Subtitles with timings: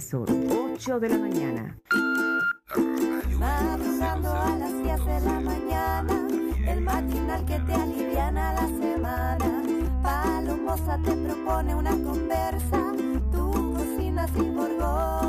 [0.00, 1.78] Sur, 8 de la mañana.
[3.38, 6.28] Madrugando a las 10 de la mañana,
[6.66, 9.62] el matinal que te aliviana la semana.
[10.02, 12.92] Palomosa te propone una conversa,
[13.32, 15.25] tu cocina sin borgoña,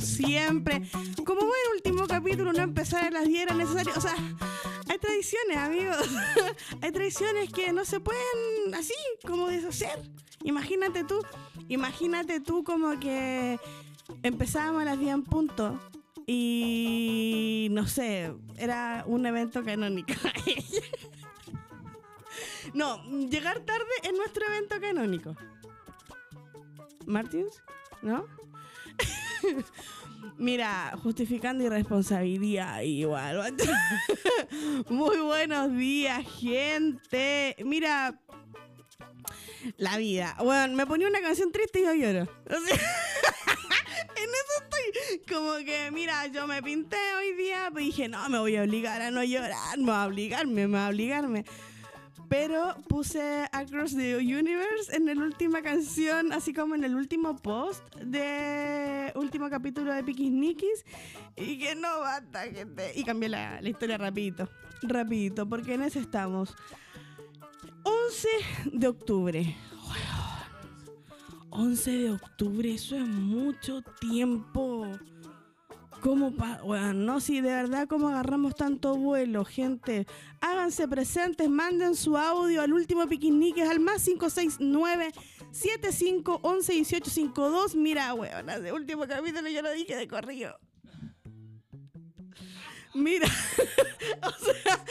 [0.00, 0.82] siempre.
[1.24, 3.92] Como buen último capítulo, no empezar a las 10 era necesario.
[3.96, 4.14] O sea,
[4.88, 6.08] hay tradiciones, amigos.
[6.82, 8.94] hay tradiciones que no se pueden así
[9.26, 10.00] como deshacer.
[10.44, 11.20] Imagínate tú,
[11.68, 13.58] imagínate tú como que
[14.22, 15.80] empezábamos a las 10 en punto
[16.26, 20.12] y no sé, era un evento canónico.
[22.74, 25.36] no, llegar tarde es nuestro evento canónico.
[27.06, 27.62] ¿Martins?
[28.02, 28.26] ¿No?
[30.38, 33.54] Mira, justificando irresponsabilidad igual.
[34.88, 37.56] Muy buenos días, gente.
[37.64, 38.20] Mira,
[39.76, 40.36] la vida.
[40.40, 42.30] Bueno, me ponía una canción triste y yo lloro.
[44.16, 45.20] En eso estoy.
[45.28, 49.02] Como que, mira, yo me pinté hoy día, pues dije, no, me voy a obligar
[49.02, 51.44] a no llorar, me voy a obligarme, me voy a obligarme.
[52.28, 57.82] Pero puse Across the Universe en la última canción, así como en el último post
[57.96, 60.84] de último capítulo de Pikis
[61.36, 62.92] Y que no basta, gente.
[62.94, 64.48] Y cambié la, la historia rapidito.
[64.82, 66.54] Rapidito, porque en ese estamos.
[67.84, 68.28] 11
[68.72, 69.56] de octubre.
[69.88, 70.36] Weón.
[71.50, 74.86] 11 de octubre, eso es mucho tiempo.
[76.06, 80.06] ¿Cómo bueno, no, si de verdad, ¿cómo agarramos tanto vuelo, gente?
[80.40, 85.12] Háganse presentes, manden su audio al último piquinique, al más 569
[85.50, 87.74] 75 11 18 52.
[87.74, 90.56] Mira, weón, de último capítulo yo lo dije de corrido.
[92.94, 93.26] Mira,
[94.22, 94.84] o sea,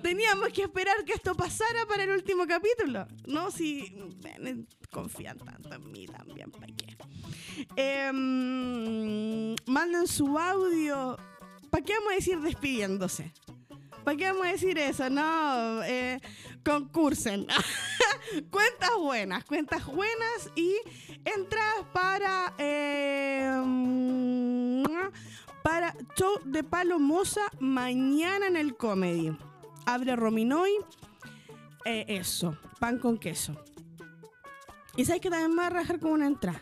[0.00, 3.04] teníamos que esperar que esto pasara para el último capítulo.
[3.26, 3.92] No, si
[4.22, 6.96] ven, confían tanto en mí también, ¿para qué?
[7.76, 11.16] Em, manden su audio.
[11.70, 13.32] ¿Para qué vamos a decir despidiéndose?
[14.04, 15.10] ¿Para qué vamos a decir eso?
[15.10, 16.20] No, eh,
[16.64, 17.46] concursen.
[18.50, 20.76] cuentas buenas, cuentas buenas y
[21.24, 24.82] entradas para em,
[25.62, 29.36] para show de Palo Moza mañana en el Comedy.
[29.86, 30.70] Abre Rominoy.
[31.84, 33.54] Eh, eso, pan con queso.
[34.96, 36.60] Y sabes que también me voy a rajar con una entrada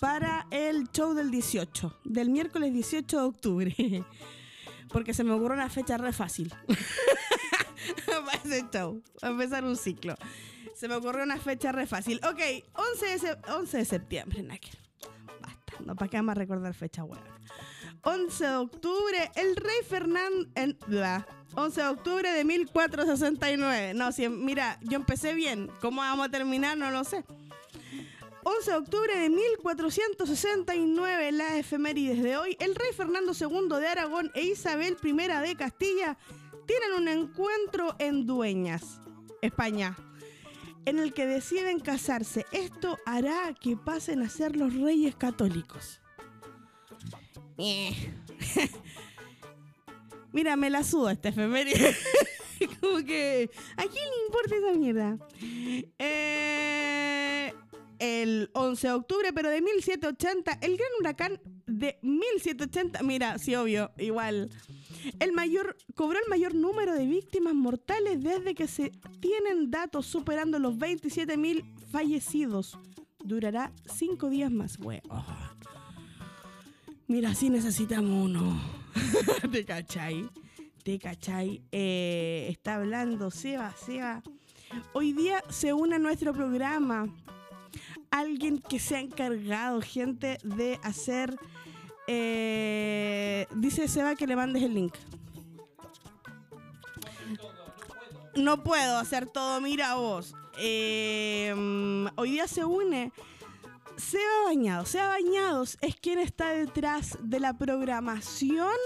[0.00, 3.74] para el show del 18, del miércoles 18 de octubre.
[4.92, 6.52] Porque se me ocurrió una fecha re fácil.
[8.06, 10.14] para ese show, para empezar un ciclo.
[10.74, 12.20] Se me ocurrió una fecha re fácil.
[12.24, 12.40] Ok,
[12.74, 14.78] 11 de, se- 11 de septiembre, Naker.
[15.42, 17.24] Basta, no para qué a recordar fecha buena.
[18.02, 20.48] 11 de octubre, el rey Fernando.
[20.54, 21.26] En, bla.
[21.54, 23.94] 11 de octubre de 1469.
[23.94, 25.68] No, si, mira, yo empecé bien.
[25.80, 26.78] ¿Cómo vamos a terminar?
[26.78, 27.24] No lo sé.
[28.50, 34.32] 11 de octubre de 1469, las efemérides de hoy, el rey Fernando II de Aragón
[34.34, 36.16] e Isabel I de Castilla
[36.64, 39.02] tienen un encuentro en Dueñas,
[39.42, 39.98] España,
[40.86, 42.46] en el que deciden casarse.
[42.50, 46.00] Esto hará que pasen a ser los reyes católicos.
[50.32, 51.94] Mira, me la suda esta efeméride.
[52.80, 55.18] Como que, ¿a quién le importa esa mierda?
[55.98, 56.87] Eh,
[57.98, 63.90] el 11 de octubre, pero de 1780, el gran huracán de 1780, mira, sí, obvio,
[63.98, 64.50] igual.
[65.20, 68.90] El mayor, cobró el mayor número de víctimas mortales desde que se
[69.20, 72.78] tienen datos superando los 27.000 fallecidos.
[73.24, 75.02] Durará cinco días más, weón.
[77.06, 78.60] Mira, sí necesitamos uno.
[79.52, 80.28] ¿Te cachai?
[80.82, 81.62] ¿Te cachai?
[81.72, 84.22] Eh, está hablando Seba, Seba.
[84.92, 87.08] Hoy día se une a nuestro programa
[88.10, 91.38] alguien que se ha encargado, gente, de hacer...
[92.06, 94.94] eh, dice Seba que le mandes el link.
[98.34, 100.34] No puedo hacer todo, mira vos.
[100.58, 101.54] Eh,
[102.16, 103.12] hoy día se une
[103.96, 104.88] Seba Bañados.
[104.90, 108.76] Seba Bañados es quien está detrás de la programación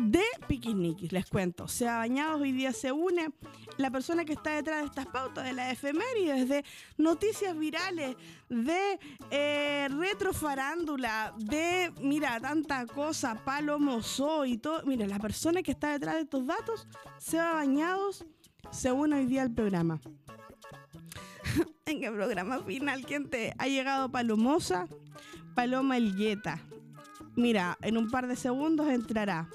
[0.00, 1.68] de Piquisniquis, les cuento.
[1.68, 3.30] Sea Bañados hoy día se une
[3.76, 6.64] la persona que está detrás de estas pautas, de la efemérides, de
[6.96, 8.16] noticias virales,
[8.48, 8.98] de
[9.30, 14.00] eh, retrofarándula, de, mira, tanta cosa, Palomo
[14.46, 14.82] y todo.
[14.84, 16.86] Mira, la persona que está detrás de estos datos,
[17.18, 18.24] Seba Bañados,
[18.70, 20.00] se une hoy día al programa.
[21.86, 24.86] en el programa final, ¿quién te ha llegado Palomosa?
[25.54, 26.62] Paloma Elgueta.
[27.36, 29.48] Mira, en un par de segundos entrará.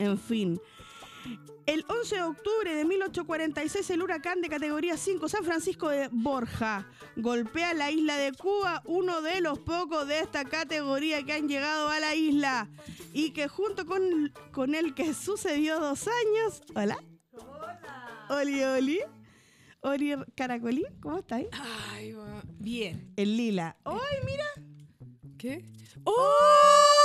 [0.00, 0.58] En fin.
[1.66, 6.88] El 11 de octubre de 1846, el huracán de categoría 5 San Francisco de Borja
[7.16, 11.90] golpea la isla de Cuba, uno de los pocos de esta categoría que han llegado
[11.90, 12.68] a la isla
[13.12, 16.62] y que junto con, con el que sucedió dos años.
[16.74, 16.98] Hola.
[17.32, 18.26] Hola.
[18.30, 19.00] Oli, Oli.
[19.82, 21.48] Oli Caracolí, ¿cómo estáis?
[21.92, 22.16] Ay,
[22.58, 23.12] bien.
[23.16, 23.76] El lila.
[23.84, 24.46] ¡Ay, mira!
[25.36, 25.70] ¿Qué?
[26.04, 26.99] ¡Oh!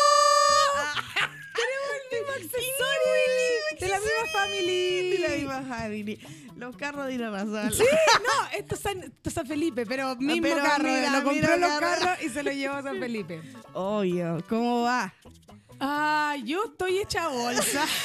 [2.37, 3.79] Tenemos el mismo accesorio, Billy.
[3.79, 5.09] De la misma family.
[5.09, 6.19] De la misma family.
[6.57, 7.73] Los carros de razón.
[7.73, 7.83] Sí,
[8.23, 10.83] no, esto es, San, esto es San Felipe, pero mismo pero carro.
[10.85, 11.99] mira, lo compró en los carro.
[11.99, 13.41] carros y se lo llevó a San Felipe.
[13.73, 15.13] Obvio, ¿cómo va?
[15.79, 17.85] Ah, yo estoy hecha bolsa.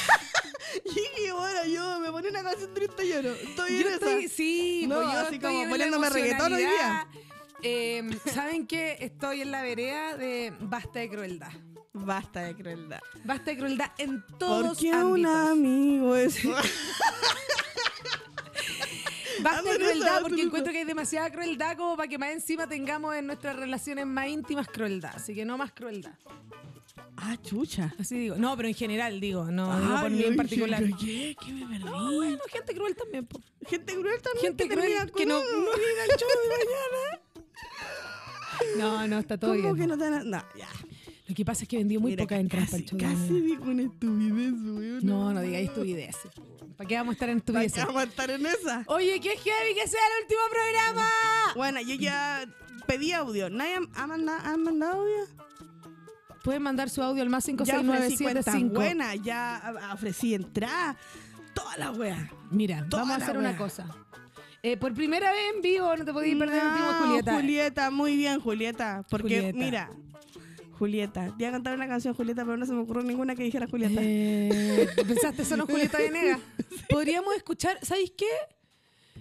[0.73, 3.33] Y bueno, yo me ponía una canción triste y lloro.
[3.33, 3.95] Estoy en yo esa.
[3.97, 7.07] estoy, sí, No, pues yo así estoy como en poniéndome reggaetón hoy día.
[7.61, 8.95] Eh, ¿Saben qué?
[9.01, 11.51] Estoy en la vereda de basta de crueldad.
[11.93, 12.99] Basta de crueldad.
[13.25, 15.19] Basta de crueldad en todos Porque ámbitos.
[15.19, 16.39] un amigo es.
[19.41, 22.67] Basta de crueldad porque en encuentro que hay demasiada crueldad como para que más encima
[22.67, 25.11] tengamos en nuestras relaciones más íntimas crueldad.
[25.15, 26.13] Así que no más crueldad.
[27.17, 27.93] ah, chucha.
[27.99, 28.35] Así digo.
[28.35, 30.83] No, pero en general digo, no, no por mí en particular.
[30.99, 31.35] ¿Qué?
[31.43, 31.83] ¿Qué me perdí?
[31.85, 33.25] No, bueno, gente cruel también.
[33.25, 33.41] po.
[33.67, 34.45] Gente cruel también.
[34.45, 35.43] Gente que cruel termina que no- no
[35.77, 37.19] viene al show de mañana.
[38.77, 39.75] No, no, está todo ¿Cómo bien.
[39.77, 40.69] que no te han- No, ya.
[41.31, 42.99] Lo que pasa es que vendí muy Mira, pocas entradas para el show.
[42.99, 44.99] casi dijo una estupidez, weón.
[45.03, 46.31] No, no digáis estupideces.
[46.75, 48.83] ¿Para qué vamos a estar en ¿Para qué vamos a estar en esa?
[48.87, 51.09] Oye, qué heavy que sea el último programa.
[51.55, 52.43] Bueno, yo ya
[52.85, 53.49] pedí audio.
[53.49, 55.25] ¿Nadie ha mandado, ha mandado audio?
[56.43, 58.73] Pueden mandar su audio al más Ya ofrecí cuentas 56975.
[58.73, 60.97] buenas, ya a- ofrecí entrada.
[61.53, 62.29] Toda la wea.
[62.49, 63.85] Mira, Toda vamos a hacer una cosa.
[64.63, 67.33] Eh, por primera vez en vivo, no te podías perder el último No, Julieta.
[67.35, 69.05] Julieta, muy bien, Julieta.
[69.09, 69.57] Porque, Julieta.
[69.57, 69.91] mira,
[70.81, 71.27] Julieta.
[71.37, 73.67] Te iba a cantar una canción, Julieta, pero no se me ocurrió ninguna que dijera
[73.67, 74.01] Julieta.
[74.03, 76.39] Eh, ¿Pensaste solo Julieta Venegas?
[76.89, 78.25] Podríamos escuchar, ¿sabéis qué?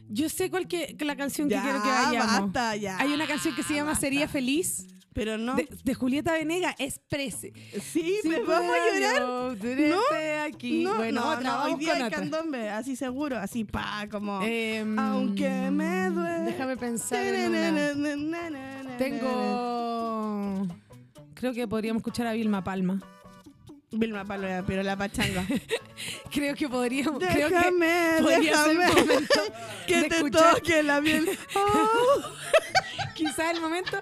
[0.09, 2.41] Yo sé cuál que, que la canción que ya, quiero que vayamos.
[2.55, 2.99] basta, ya.
[2.99, 4.07] Hay una canción que se llama basta.
[4.07, 5.55] Sería Feliz Pero no.
[5.55, 7.53] de, de Julieta Venegas, Exprese.
[7.93, 9.19] sí, Si pero vamos a llorar.
[9.19, 10.83] yo tenerte aquí.
[10.83, 14.41] No, bueno, no, otra, no, hoy día hay candombe, así seguro, así pa, como.
[14.43, 16.45] Em, Aunque me duele.
[16.53, 17.55] Déjame pensar en
[18.07, 18.97] una.
[18.97, 20.67] Tengo.
[21.41, 23.01] Creo que podríamos escuchar a Vilma Palma.
[23.93, 25.45] Vilma Palma, pero la pachanga.
[26.31, 27.19] Creo que podríamos.
[27.19, 29.01] creo que Déjame, podría ser el déjame.
[29.03, 29.35] momento
[29.87, 30.55] Que te escuchar.
[30.55, 31.39] toque la piel.
[31.57, 32.21] Oh.
[33.15, 33.99] Quizás el momento.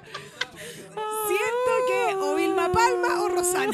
[1.29, 3.73] Siento que o Vilma Palma o Rosana.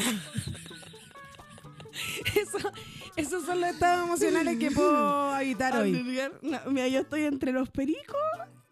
[2.35, 2.71] Eso,
[3.15, 5.91] esos son los estados emocionales que puedo habitar hoy.
[6.41, 8.15] No, mira, yo estoy entre los pericos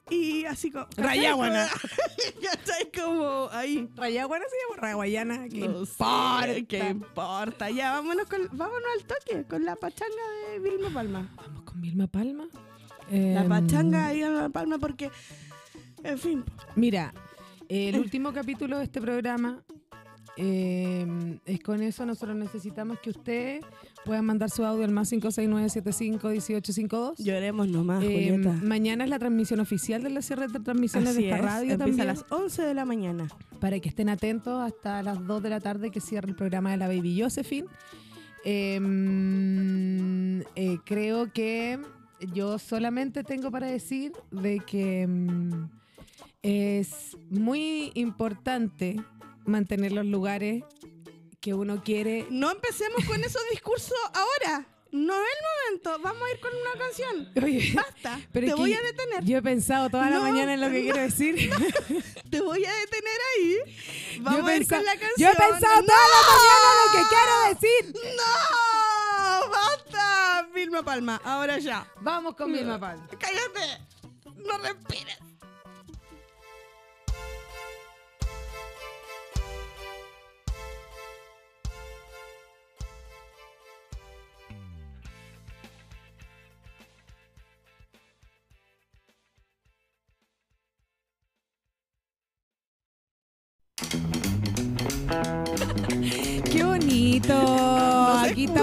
[0.10, 0.88] y así como.
[0.98, 1.67] Rayaguana.
[2.43, 2.91] ¿Cachai?
[2.95, 3.89] Como ahí.
[3.95, 5.48] Rayaguana se llama Raguayana.
[5.50, 6.65] ¿Qué No sé, importa?
[6.67, 7.69] ¿Qué importa?
[7.69, 11.29] Ya, vámonos, con, vámonos al toque con la pachanga de Vilma Palma.
[11.38, 12.48] Vamos con Vilma Palma.
[13.10, 15.10] La Em, pachanga de Vilma Palma porque.
[16.03, 16.43] En fin.
[16.75, 17.13] Mira,
[17.69, 19.63] el último capítulo de este programa
[20.37, 22.05] eh, es con eso.
[22.05, 23.63] Nosotros necesitamos que ustedes
[24.05, 27.15] puedan mandar su audio al más 569-75-1852.
[27.17, 28.53] Lloremos nomás, Eh, Julieta.
[28.63, 31.71] mañana es la transmisión oficial de la cierre de transmisiones Así de esta es, radio
[31.73, 32.01] empieza también.
[32.01, 33.27] a las 11 de la mañana.
[33.59, 36.77] Para que estén atentos hasta las 2 de la tarde que cierra el programa de
[36.77, 37.67] la Baby Josephine.
[38.45, 38.79] Eh,
[40.55, 41.79] eh, creo que
[42.33, 45.07] yo solamente tengo para decir de que
[46.41, 49.01] es muy importante
[49.45, 50.63] mantener los lugares
[51.39, 52.25] que uno quiere.
[52.29, 54.67] No empecemos con esos discursos ahora.
[54.91, 56.03] No es el momento.
[56.03, 57.31] Vamos a ir con una canción.
[57.43, 58.19] Oye, Basta.
[58.31, 59.23] pero te voy a detener.
[59.25, 60.83] Yo he pensado toda la No, mañana en lo que no.
[60.83, 61.35] quiero decir.
[62.29, 63.57] Te voy a detener ahí.
[64.21, 65.13] Vamos yo, a ir pensado, con la canción.
[65.17, 67.33] yo he pensado toda la mañana lo que quiero
[67.89, 68.15] decir.
[68.17, 69.50] ¡No!
[69.50, 70.47] ¡Basta!
[70.53, 71.88] Vilma Palma, ahora ya.
[72.01, 73.07] Vamos con Vilma Palma.
[73.19, 73.81] ¡Cállate!
[74.45, 75.17] ¡No respires!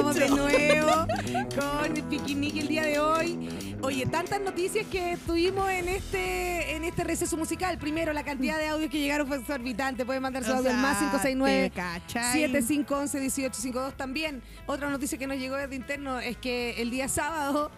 [0.01, 1.07] Estamos de nuevo
[1.59, 3.49] con el Piquinique el día de hoy.
[3.83, 7.77] Oye, tantas noticias que tuvimos en este en este receso musical.
[7.79, 10.07] Primero, la cantidad de audios que llegaron fue exorbitante.
[10.07, 12.33] Pueden mandar su O audio al más 569 te cachai.
[12.33, 14.43] 7511 1852 también.
[14.67, 17.71] Otra noticia que nos llegó desde interno es que el día sábado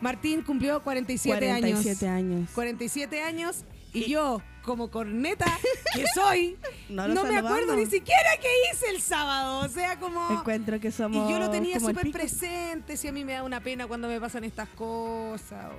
[0.00, 2.32] Martín cumplió 47, 47 años.
[2.34, 2.50] años.
[2.54, 5.46] 47 años y yo, como corneta
[5.92, 6.56] que soy,
[6.88, 9.66] No me acuerdo ni siquiera qué hice el sábado.
[9.66, 10.30] O sea, como...
[10.30, 11.28] Encuentro que somos.
[11.28, 14.20] Y yo lo tenía súper presente, si a mí me da una pena cuando me
[14.20, 15.72] pasan estas cosas.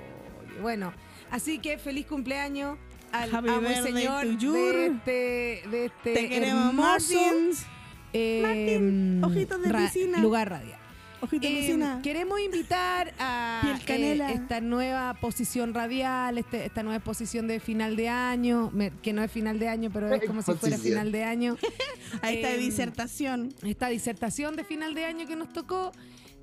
[0.62, 0.92] Bueno,
[1.30, 2.78] así que feliz cumpleaños
[3.14, 7.66] al Happy amo señor de este, de este Te hermoso, Martins.
[8.12, 10.18] eh, Martín, ojitos de piscina.
[10.20, 10.81] lugar radial.
[11.22, 12.00] Ojito Eh, cocina.
[12.02, 18.10] queremos invitar a eh, esta nueva posición radial, este- esta nueva exposición de final de
[18.10, 21.24] año, me- que no es final de año, pero es como si fuera final de
[21.24, 21.58] año.
[22.24, 23.54] Está de em, disertación.
[23.64, 25.92] esta disertación de final de año que nos tocó.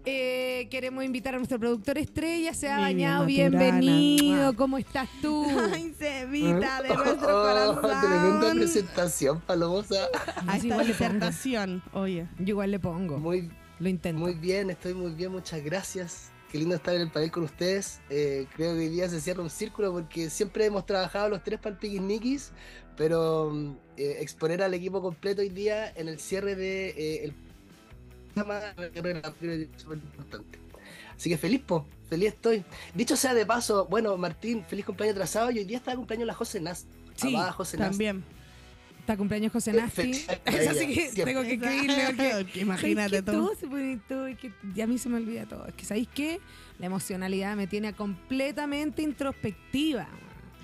[0.05, 3.27] Eh, queremos invitar a nuestro productor estrella, se ha bañado, Maturana.
[3.51, 4.55] bienvenido.
[4.57, 5.45] ¿cómo estás tú?
[5.75, 7.81] Ay, Cevita de nuestro Oh, Tremenda
[8.41, 8.59] corazón.
[8.59, 10.07] presentación, Palomosa.
[10.47, 10.85] Pongo.
[10.85, 11.83] disertación.
[11.93, 12.27] Oye.
[12.39, 14.19] Yo igual le pongo, Muy, lo intento.
[14.19, 16.31] muy bien, estoy muy bien, muchas gracias.
[16.51, 18.01] Qué lindo estar en el panel con ustedes.
[18.09, 21.61] Eh, creo que hoy día se cierra un círculo porque siempre hemos trabajado los tres
[21.61, 22.41] para el
[22.97, 27.35] pero mm, eh, exponer al equipo completo hoy día en el cierre de eh, el
[28.35, 30.59] programa es súper importante.
[31.15, 32.65] Así que feliz, po, feliz estoy.
[32.95, 36.27] Dicho sea de paso, bueno, Martín, feliz cumpleaños atrasado y hoy día está de cumpleaños
[36.27, 36.87] la José Nast.
[37.15, 37.77] Sí, José.
[37.77, 38.25] También.
[39.09, 40.11] Está cumpleaños José Nasti.
[40.45, 41.25] Eso sí que siempre.
[41.25, 42.05] tengo que escribirle
[42.45, 43.33] porque Imagínate ¿Sabéis que tú.
[43.33, 45.67] todo se pone todo, es que ya a mí se me olvida todo.
[45.67, 46.41] Es que ¿sabéis qué?
[46.79, 50.07] La emocionalidad me tiene completamente introspectiva.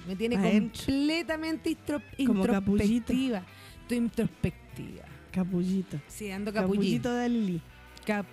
[0.07, 0.85] Me tiene Adentro.
[0.85, 2.85] completamente intro- Como capullito.
[3.15, 3.43] introspectiva.
[3.81, 5.05] Estoy introspectiva.
[5.33, 6.01] Capullito.
[6.07, 7.09] Sí, ando capullito.
[7.09, 7.63] Capullito de Lili.
[8.05, 8.27] Cap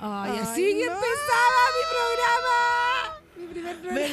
[0.00, 0.92] Ay, Ay, así que no.
[0.92, 3.22] empezaba mi programa.
[3.36, 4.06] Mi primer programa.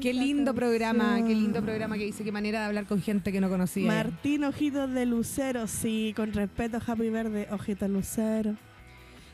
[0.00, 3.40] Qué lindo programa, qué lindo programa que hice, qué manera de hablar con gente que
[3.40, 3.86] no conocía.
[3.86, 8.54] Martín Ojitos de Lucero, sí, con respeto, Happy Verde, Ojitos Lucero.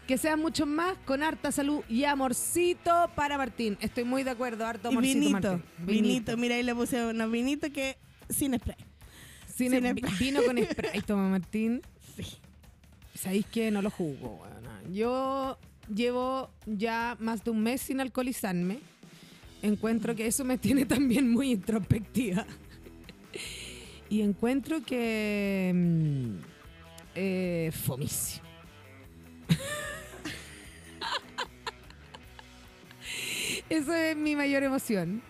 [0.07, 3.77] Que sean muchos más, con harta salud y amorcito para Martín.
[3.81, 5.63] Estoy muy de acuerdo, harto Y amorcito, vinito, Martín.
[5.87, 7.97] vinito, mira ahí le puse unos vinitos que
[8.29, 8.77] sin spray.
[9.47, 10.13] Sin sin el- spray.
[10.19, 11.83] vino con spray, toma Martín.
[12.17, 12.25] Sí.
[13.15, 14.81] ¿Sabéis que No lo juzgo, weona.
[14.91, 15.59] Yo
[15.95, 18.79] llevo ya más de un mes sin alcoholizarme.
[19.63, 22.47] Encuentro que eso me tiene también muy introspectiva.
[24.09, 25.71] Y encuentro que...
[25.75, 26.35] mm,
[27.15, 28.45] eh, fomísimo.
[33.69, 35.23] Eso es mi mayor emoción.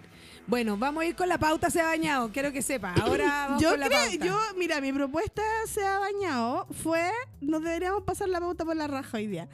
[0.46, 2.94] Bueno, vamos a ir con la pauta se ha bañado, quiero que sepa.
[2.94, 4.26] Ahora vamos Yo con la creo, pauta.
[4.26, 7.08] yo, mira, mi propuesta se ha bañado fue,
[7.40, 9.48] nos deberíamos pasar la pauta por la raja hoy día.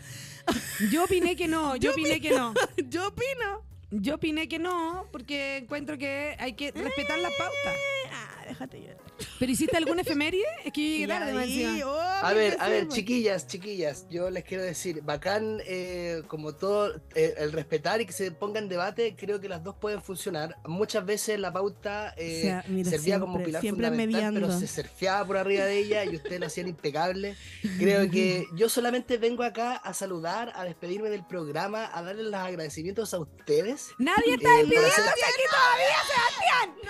[0.90, 2.54] Yo opiné que no, yo opiné que no.
[2.88, 3.62] Yo opino.
[3.90, 7.72] Yo opiné que no, porque encuentro que hay que respetar la pauta.
[8.12, 9.05] Ah, déjate llorar.
[9.38, 10.44] ¿Pero hiciste alguna efeméride?
[10.64, 12.94] Es que yo llegué tarde, ahí, oh, A ver, a ver, pues.
[12.96, 18.12] chiquillas, chiquillas, yo les quiero decir, bacán eh, como todo eh, el respetar y que
[18.12, 20.56] se ponga en debate, creo que las dos pueden funcionar.
[20.66, 24.58] Muchas veces la pauta eh, O sea, mira, servía como siempre- pilar siempre fundamental, pero
[24.58, 27.36] se surfeaba por arriba de ella y ustedes lo hacían impecable.
[27.78, 32.34] Creo que yo solamente vengo acá a saludar, a despedirme del programa, a darles los
[32.34, 33.88] agradecimientos a ustedes.
[33.98, 36.85] Nadie está Eh, despidiéndose aquí todavía, Sebastián.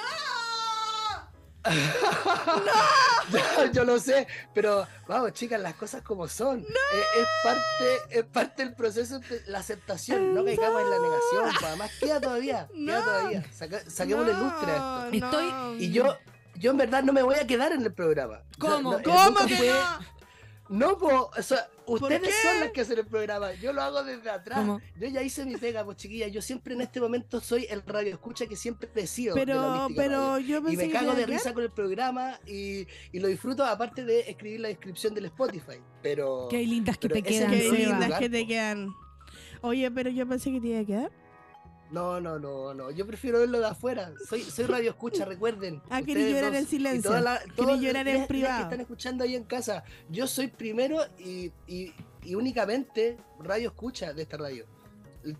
[3.30, 6.60] yo, yo lo sé, pero vamos, chicas, las cosas como son.
[6.60, 6.66] Eh,
[7.20, 10.34] es, parte, es parte del proceso, de la aceptación.
[10.34, 11.44] No caigamos en la negación.
[11.52, 12.68] pues, Además, queda todavía.
[12.72, 13.04] Queda No.
[13.04, 13.44] todavía.
[13.52, 15.26] Saca- saquémosle lustre a esto.
[15.26, 15.74] Estoy- no.
[15.76, 16.16] Y yo,
[16.56, 18.34] yo en verdad no me voy a quedar en el programa.
[18.36, 18.92] O sea, ¿Cómo?
[18.92, 20.15] no, ¿Cómo que fue- no?
[20.68, 23.52] No, po, o sea, ustedes son las que hacen el programa.
[23.54, 24.58] Yo lo hago desde atrás.
[24.58, 24.80] ¿Cómo?
[24.98, 26.28] Yo ya hice mi pega, pues chiquilla.
[26.28, 29.34] Yo siempre en este momento soy el radio escucha que siempre he sido.
[29.34, 30.46] de la Pero, pero Radio.
[30.46, 33.64] yo Y pensé me que cago de risa con el programa y, y lo disfruto
[33.64, 35.80] aparte de escribir la descripción del Spotify.
[36.02, 38.94] Pero Qué lindas que te quedan, Qué lindas lugar, que te quedan.
[39.62, 41.25] Oye, pero yo pensé que te iba a quedar.
[41.90, 42.90] No, no, no, no.
[42.90, 44.12] Yo prefiero verlo de afuera.
[44.28, 45.80] Soy, soy radio escucha, recuerden.
[45.90, 46.60] Ah, querí Ustedes llorar dos.
[46.62, 47.10] en silencio.
[47.10, 48.56] todas las- Querí todos llorar en privado.
[48.58, 49.84] que están escuchando ahí en casa.
[50.08, 54.66] Yo soy primero y, y- y únicamente radio escucha de esta radio.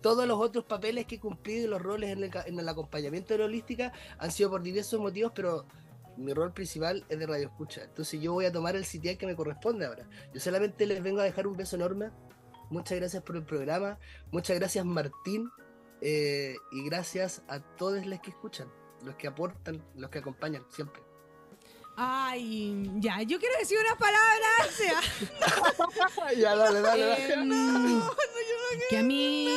[0.01, 3.35] Todos los otros papeles que he cumplido y los roles en el, en el acompañamiento
[3.35, 5.65] de la holística han sido por diversos motivos, pero
[6.17, 7.83] mi rol principal es de radio escucha.
[7.85, 10.09] Entonces yo voy a tomar el sitial que me corresponde ahora.
[10.33, 12.11] Yo solamente les vengo a dejar un beso enorme.
[12.71, 13.99] Muchas gracias por el programa.
[14.33, 15.51] Muchas gracias Martín.
[16.09, 18.69] Eh, y gracias a todos los que escuchan,
[19.05, 21.03] los que aportan, los que acompañan siempre.
[21.97, 24.69] Ay, ya, yo quiero decir unas palabras.
[24.69, 27.35] o sea, ya, dale, dale, dale.
[27.35, 28.01] em,
[28.89, 29.49] que a mí.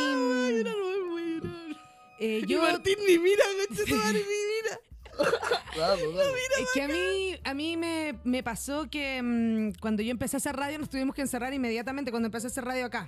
[2.19, 4.79] eh, Yo, yo, Martín, ni mira, ni mira.
[5.77, 6.25] Vamos, vamos.
[6.59, 10.39] es que a mí, a mí me, me pasó que mm, cuando yo empecé a
[10.39, 13.07] hacer radio nos tuvimos que encerrar inmediatamente cuando empecé a hacer radio acá.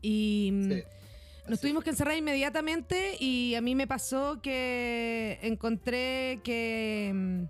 [0.00, 0.82] Y mm, Sí.
[1.48, 7.44] Nos tuvimos que encerrar inmediatamente y a mí me pasó que encontré que mm,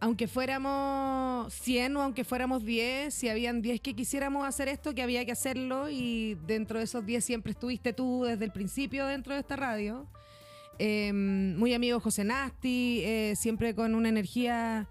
[0.00, 5.02] aunque fuéramos 100 o aunque fuéramos 10, si habían 10 que quisiéramos hacer esto, que
[5.02, 9.34] había que hacerlo y dentro de esos 10 siempre estuviste tú desde el principio dentro
[9.34, 10.06] de esta radio.
[10.78, 14.88] Eh, muy amigo José Nasti, eh, siempre con una energía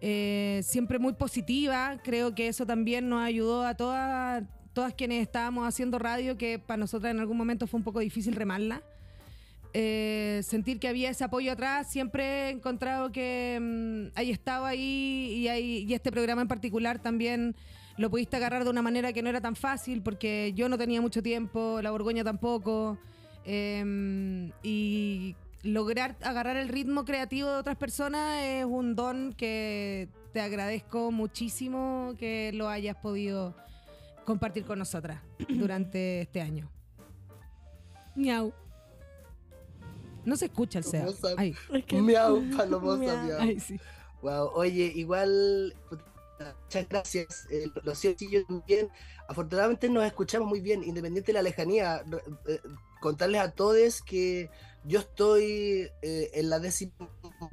[0.00, 1.98] eh, siempre muy positiva.
[2.02, 6.76] Creo que eso también nos ayudó a todas, todas quienes estábamos haciendo radio, que para
[6.78, 8.82] nosotras en algún momento fue un poco difícil remarla.
[9.72, 15.32] Eh, sentir que había ese apoyo atrás, siempre he encontrado que mm, hay estado ahí
[15.36, 17.54] y, hay- y este programa en particular también
[17.96, 21.00] lo pudiste agarrar de una manera que no era tan fácil porque yo no tenía
[21.00, 22.98] mucho tiempo, la Borgoña tampoco.
[23.44, 30.40] eh, y lograr agarrar el ritmo creativo de otras personas es un don que te
[30.40, 33.54] agradezco muchísimo que lo hayas podido
[34.30, 36.70] compartir con nosotras durante este año.
[38.14, 38.52] Miau.
[40.24, 41.06] No se escucha el SEA.
[41.36, 41.56] Ay,
[41.92, 43.24] Miau, palomosa, Miau.
[43.26, 43.40] miau.
[43.40, 43.80] ay, sí.
[44.22, 45.74] Wow, oye, igual,
[46.62, 47.46] muchas gracias.
[47.50, 48.88] Eh, lo siento, sí, yo también.
[49.26, 52.04] Afortunadamente nos escuchamos muy bien, independiente de la lejanía.
[52.46, 52.60] Eh,
[53.00, 54.48] contarles a todos que
[54.84, 56.60] yo estoy eh, en la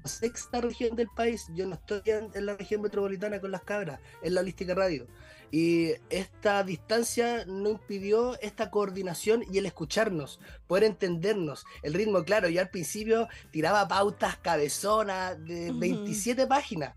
[0.05, 1.45] sexta región del país.
[1.55, 5.07] Yo no estoy en, en la región metropolitana con las cabras, en la Holística Radio.
[5.51, 11.65] Y esta distancia no impidió esta coordinación y el escucharnos, poder entendernos.
[11.83, 15.71] El ritmo, claro, yo al principio tiraba pautas cabezonas de.
[15.71, 16.95] 27 páginas.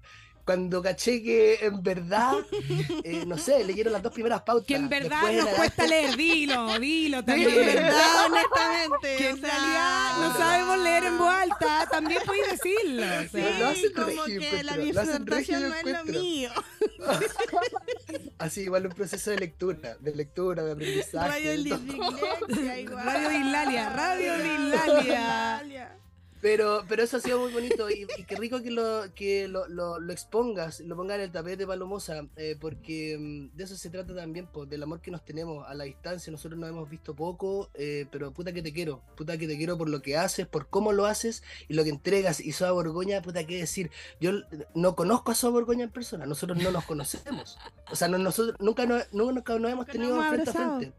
[0.51, 2.35] Cuando caché que en verdad,
[3.05, 4.67] eh, no sé, leyeron las dos primeras pautas.
[4.67, 7.55] Que en verdad Después nos en cuesta leer, dilo, dilo también.
[7.55, 9.17] de verdad, honestamente.
[9.17, 13.07] Que en realidad no sabemos leer en voz alta, también podéis decirlo.
[13.07, 13.59] o Sí, sea.
[13.61, 16.51] Lo hacen como regio, que la disertación no es lo mío.
[18.39, 21.29] Así, igual un proceso de lectura, de lectura, de aprendizaje.
[21.29, 23.05] Radio dislexia igual.
[23.07, 24.33] Radio de Hilalia, Radio.
[26.41, 29.69] Pero, pero eso ha sido muy bonito y, y qué rico que lo, que lo,
[29.69, 33.91] lo, lo expongas, lo pongas en el tapete Palomosa, eh, porque mm, de eso se
[33.91, 36.31] trata también, po, del amor que nos tenemos a la distancia.
[36.31, 39.77] Nosotros nos hemos visto poco, eh, pero puta que te quiero, puta que te quiero
[39.77, 42.41] por lo que haces, por cómo lo haces y lo que entregas.
[42.41, 44.33] Y Soa Borgoña, puta que decir, yo
[44.75, 47.59] no conozco a Soa Borgoña en persona, nosotros no nos conocemos.
[47.91, 50.93] O sea, no- nosotros nunca, no- nunca nos hemos tenido frente a frente.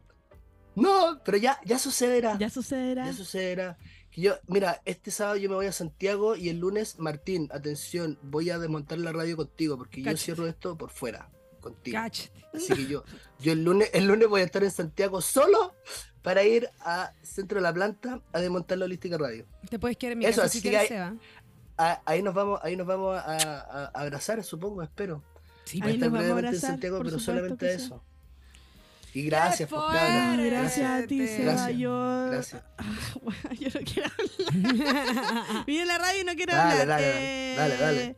[0.76, 2.38] No, pero ya, ya sucederá.
[2.38, 3.06] Ya sucederá.
[3.08, 3.78] Ya sucederá.
[4.12, 8.20] Que yo, mira, este sábado yo me voy a Santiago y el lunes, Martín, atención,
[8.22, 11.30] voy a desmontar la radio contigo porque yo cierro esto por fuera,
[11.62, 11.98] contigo.
[12.54, 13.04] Así que yo,
[13.40, 15.74] yo el lunes, el lunes voy a estar en Santiago solo
[16.22, 19.46] para ir a Centro de la Planta a desmontar la holística radio.
[19.70, 21.16] Te puedes quedar en mi Eso, casa así si que quieres, hay- Seba.
[21.78, 25.24] A- ahí nos vamos, ahí nos vamos a, a- a abrazar, supongo, espero.
[25.64, 28.04] Sí, Ahí estar nos vamos a en Santiago, pero solamente eso.
[29.14, 31.28] Y gracias, ¡Qué por gracias a ti.
[31.28, 31.54] Seba.
[31.54, 31.78] Gracias.
[31.78, 32.64] Yo, Gracias.
[32.78, 32.84] Ah,
[33.22, 35.66] bueno, yo no quiero hablar.
[35.68, 37.02] Viene la radio y no quiero Dale, hablar.
[37.02, 38.16] dale, Eh, dale, dale.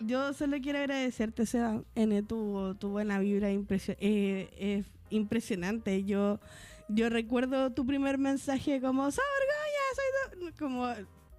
[0.00, 1.82] Yo solo quiero agradecerte, Seba.
[1.94, 6.04] N, tu, tu buena vibra impresio- eh, es impresionante.
[6.04, 6.38] Yo,
[6.88, 9.24] yo recuerdo tu primer mensaje como, ¡Soy
[10.38, 10.86] tu-", como,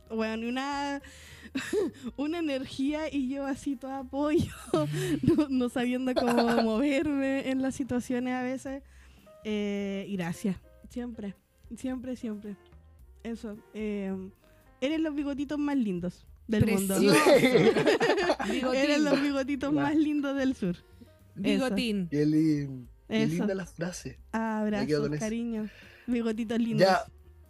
[0.10, 1.02] bueno, una,
[2.18, 4.52] una energía y yo así todo apoyo,
[5.24, 6.34] no, no sabiendo cómo
[6.64, 8.84] moverme en las situaciones a veces.
[9.46, 10.58] Eh, y gracias,
[10.90, 11.36] siempre,
[11.76, 12.56] siempre, siempre.
[13.24, 13.58] Eso.
[13.74, 14.14] eh,
[14.82, 16.96] eres los bigotitos más lindos del mundo.
[18.74, 20.76] Eres los bigotitos más lindos del sur.
[21.36, 22.08] Bigotín.
[22.10, 23.34] Qué, lin- qué Eso.
[23.36, 24.20] linda la frase.
[24.32, 25.20] Abrazos, eso.
[25.20, 25.70] cariño.
[26.08, 26.82] Bigotitos lindos.
[26.88, 27.04] Ya,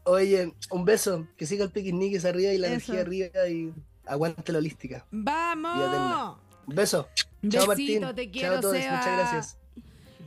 [0.04, 2.94] oye, un beso, que siga el piquinique arriba y la Eso.
[2.94, 3.74] energía arriba y
[4.10, 5.06] aguante la holística.
[5.12, 6.38] ¡Vamos!
[6.68, 7.08] Beso.
[7.48, 8.16] Chao Besito, Martín.
[8.16, 8.98] te Chao quiero, a todos, Seba.
[8.98, 9.58] muchas gracias.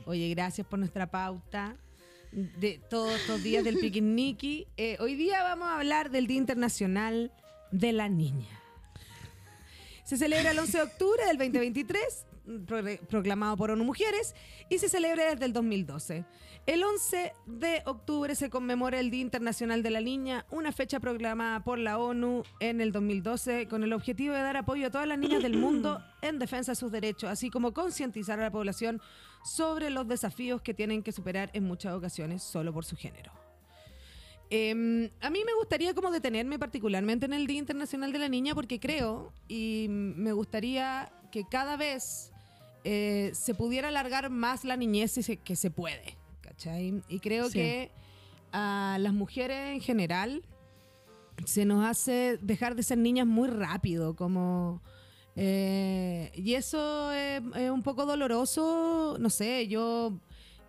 [0.05, 1.75] Oye, gracias por nuestra pauta
[2.31, 4.67] de todos estos días del piquiniqui.
[4.77, 7.31] Eh, hoy día vamos a hablar del Día Internacional
[7.71, 8.49] de la Niña.
[10.03, 12.25] Se celebra el 11 de octubre del 2023,
[12.65, 14.35] pro- proclamado por ONU Mujeres,
[14.69, 16.25] y se celebra desde el 2012.
[16.65, 21.61] El 11 de octubre se conmemora el Día Internacional de la Niña, una fecha proclamada
[21.61, 25.19] por la ONU en el 2012 con el objetivo de dar apoyo a todas las
[25.19, 29.01] niñas del mundo en defensa de sus derechos, así como concientizar a la población
[29.43, 33.33] sobre los desafíos que tienen que superar en muchas ocasiones solo por su género.
[34.49, 38.55] Em, a mí me gustaría como detenerme particularmente en el Día Internacional de la Niña
[38.55, 42.31] porque creo y me gustaría que cada vez
[42.85, 46.17] eh, se pudiera alargar más la niñez se- que se puede,
[46.53, 47.01] ¿cachai?
[47.07, 47.53] Y creo Sí.
[47.59, 47.91] que
[48.51, 50.43] a las mujeres en general
[51.45, 54.81] se nos hace dejar de ser niñas muy rápido, como...
[55.35, 60.13] eh, y eso es, es un poco doloroso, no sé, yo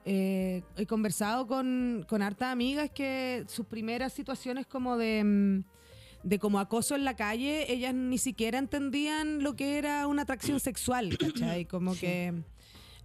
[0.06, 5.62] eh, he conversado con, con hartas amigas que sus primeras situaciones como de,
[6.22, 10.60] de como acoso en la calle, ellas ni siquiera entendían lo que era una atracción
[10.60, 11.66] sexual, ¿cachai?
[11.66, 12.32] Como que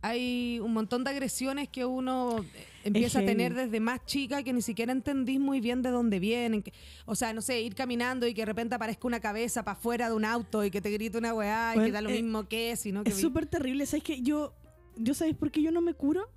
[0.02, 4.54] hay un montón de agresiones que uno eh, empieza a tener desde más chica que
[4.54, 6.64] ni siquiera entendís muy bien de dónde vienen.
[7.06, 10.10] o sea, no sé, ir caminando y que de repente aparezca una cabeza para afuera
[10.10, 12.22] de un auto y que te grite una weá y Bueno, que da lo eh,
[12.22, 13.10] mismo que es, sino que...
[13.10, 13.86] Es súper terrible.
[13.86, 14.54] ¿Sabes que yo,
[14.96, 16.30] yo sabes por qué yo no me curo?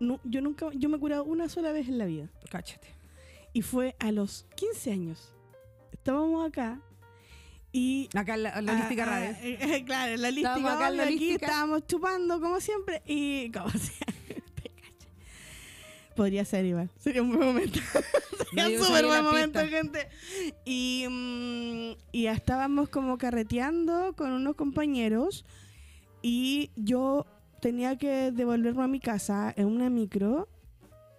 [0.00, 2.30] No, yo nunca, yo me he curado una sola vez en la vida.
[2.50, 2.88] Cáchate.
[3.52, 5.32] Y fue a los 15 años.
[5.92, 6.80] Estábamos acá
[7.72, 9.36] y Acá en la, en la Ah, Lística ah, Radio.
[9.42, 10.54] eh, claro, en la lística.
[10.54, 14.06] Estábamos acá en la obvio, aquí estábamos chupando como siempre y como sea.
[16.16, 16.90] Podría ser igual.
[16.98, 17.78] Sería un buen momento.
[18.50, 19.76] Sería un súper buen momento, pista.
[19.76, 20.08] gente.
[20.64, 25.44] Y, mm, y estábamos como carreteando con unos compañeros
[26.20, 27.24] y yo
[27.60, 30.48] tenía que devolverme a mi casa en una micro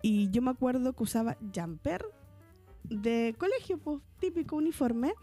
[0.02, 2.04] y yo me acuerdo que usaba jumper
[2.84, 5.14] de colegio, pues típico uniforme.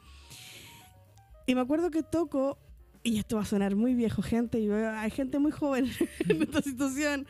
[1.47, 2.59] Y me acuerdo que toco,
[3.03, 5.87] y esto va a sonar muy viejo, gente, y hay gente muy joven
[6.29, 7.27] en esta situación,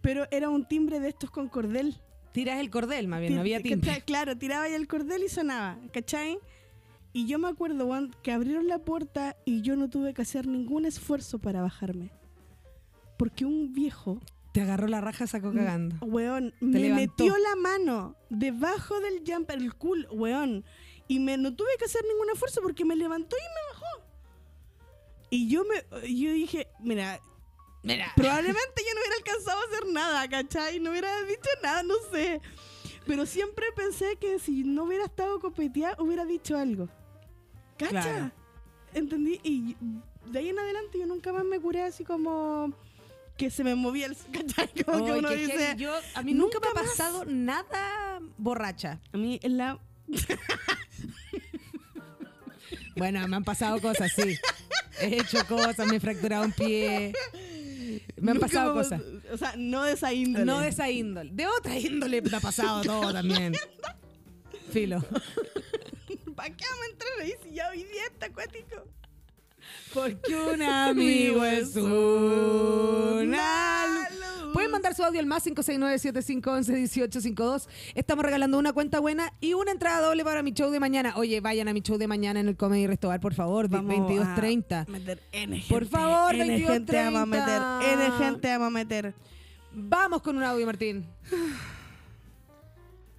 [0.00, 1.96] pero era un timbre de estos con cordel.
[2.32, 4.02] Tiras el cordel, más bien, no Ti- había timbre.
[4.06, 6.38] Claro, tiraba ahí el cordel y sonaba, ¿cachai?
[7.12, 7.88] Y yo me acuerdo,
[8.22, 12.10] que abrieron la puerta y yo no tuve que hacer ningún esfuerzo para bajarme.
[13.16, 14.20] Porque un viejo,
[14.52, 15.96] Te agarró la raja, sacó cagando.
[16.06, 17.24] weón, me levantó.
[17.24, 20.64] metió la mano debajo del jumper, el cool, weón.
[21.10, 24.04] Y me, no tuve que hacer ningún esfuerzo porque me levantó y me bajó.
[25.28, 27.20] Y yo me yo dije, mira,
[27.82, 28.12] Mira.
[28.14, 30.78] probablemente yo no hubiera alcanzado a hacer nada, ¿cachai?
[30.78, 32.40] No hubiera dicho nada, no sé.
[33.06, 36.88] Pero siempre pensé que si no hubiera estado copeteada, hubiera dicho algo.
[37.76, 37.90] ¿Cacha?
[37.90, 38.30] Claro.
[38.94, 39.40] ¿Entendí?
[39.42, 39.76] Y
[40.26, 42.72] de ahí en adelante yo nunca más me curé así como
[43.36, 44.16] que se me movía el...
[44.32, 44.84] ¿Cachai?
[44.84, 45.74] Como que uno qué dice...
[45.76, 46.90] Yo, a mí nunca, me nunca ha más.
[46.92, 49.00] pasado nada borracha.
[49.12, 49.80] A mí en la...
[52.96, 54.36] Bueno, me han pasado cosas, sí.
[55.00, 57.12] He hecho cosas, me he fracturado un pie.
[58.16, 59.00] Me han nunca pasado me- cosas.
[59.32, 60.44] O sea, no de esa índole.
[60.44, 61.30] No de esa índole.
[61.32, 63.54] De otra índole me ha pasado todo también.
[64.72, 65.00] Filo.
[66.36, 68.84] ¿Para qué vamos a entrar ahí si ya hoy día está acuático?
[69.94, 73.36] Porque un amigo es una
[73.86, 74.52] luz.
[74.52, 77.68] Pueden mandar su audio al más 569-7511-1852.
[77.94, 81.14] Estamos regalando una cuenta buena y una entrada doble para mi show de mañana.
[81.16, 84.86] Oye, vayan a mi show de mañana en el Comedy Restobar, por favor, Vamos 22.30.
[84.86, 85.72] a meter N gente.
[85.72, 87.60] Por favor, N gente vamos a meter.
[87.60, 87.92] 22:30.
[87.92, 89.14] N gente vamos a meter.
[89.72, 91.06] Vamos con un audio, Martín.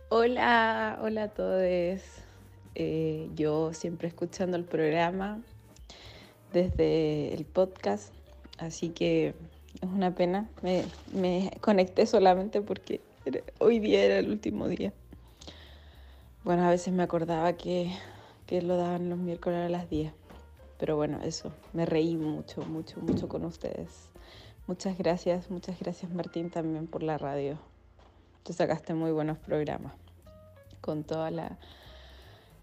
[0.09, 1.61] Hola, hola a todos.
[2.75, 5.39] Eh, yo siempre escuchando el programa
[6.51, 8.13] desde el podcast,
[8.57, 9.33] así que
[9.81, 10.49] es una pena.
[10.61, 10.83] Me,
[11.13, 14.93] me conecté solamente porque era- hoy día era el último día.
[16.43, 17.91] Bueno, a veces me acordaba que,
[18.47, 20.11] que lo daban los miércoles a las 10,
[20.79, 24.09] pero bueno, eso, me reí mucho, mucho, mucho con ustedes.
[24.67, 27.57] Muchas gracias, muchas gracias Martín también por la radio.
[28.43, 29.93] Tú sacaste muy buenos programas
[30.81, 31.57] con toda la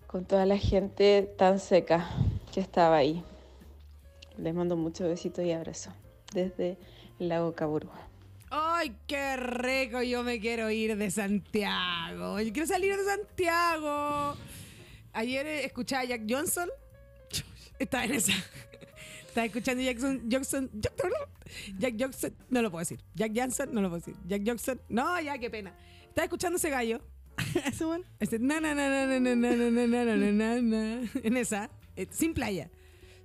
[0.09, 2.09] con toda la gente tan seca
[2.53, 3.23] que estaba ahí.
[4.39, 5.93] Les mando muchos besitos y abrazos
[6.33, 6.79] desde
[7.19, 8.09] el lago Caburgua.
[8.51, 10.03] ¡Ay, qué rico!
[10.03, 12.41] Yo me quiero ir de Santiago.
[12.41, 14.37] Yo quiero salir de Santiago.
[15.13, 16.69] Ayer eh, escuchaba a Jack Johnson.
[17.79, 18.33] Estaba en esa.
[19.27, 20.71] Estaba escuchando Jackson, Jackson,
[21.79, 23.01] Jack Johnson, no lo puedo decir.
[23.15, 24.17] Jack Johnson, no lo puedo decir.
[24.27, 25.75] Jack Johnson, no, ya, qué pena.
[26.09, 27.01] Estaba escuchando ese gallo.
[27.67, 28.05] Ese bueno.
[28.19, 31.11] Ese na na na na na na na na na na na na.
[31.23, 32.71] En esa, eh, sin playa.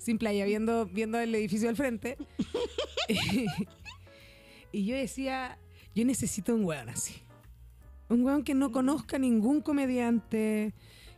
[0.04, 2.18] Sin playa, viendo, viendo el edificio del frente.
[4.74, 5.58] y yo decía,
[5.96, 7.22] yo necesito un weón así.
[8.10, 10.74] Un weón que no conozca ningún comediante,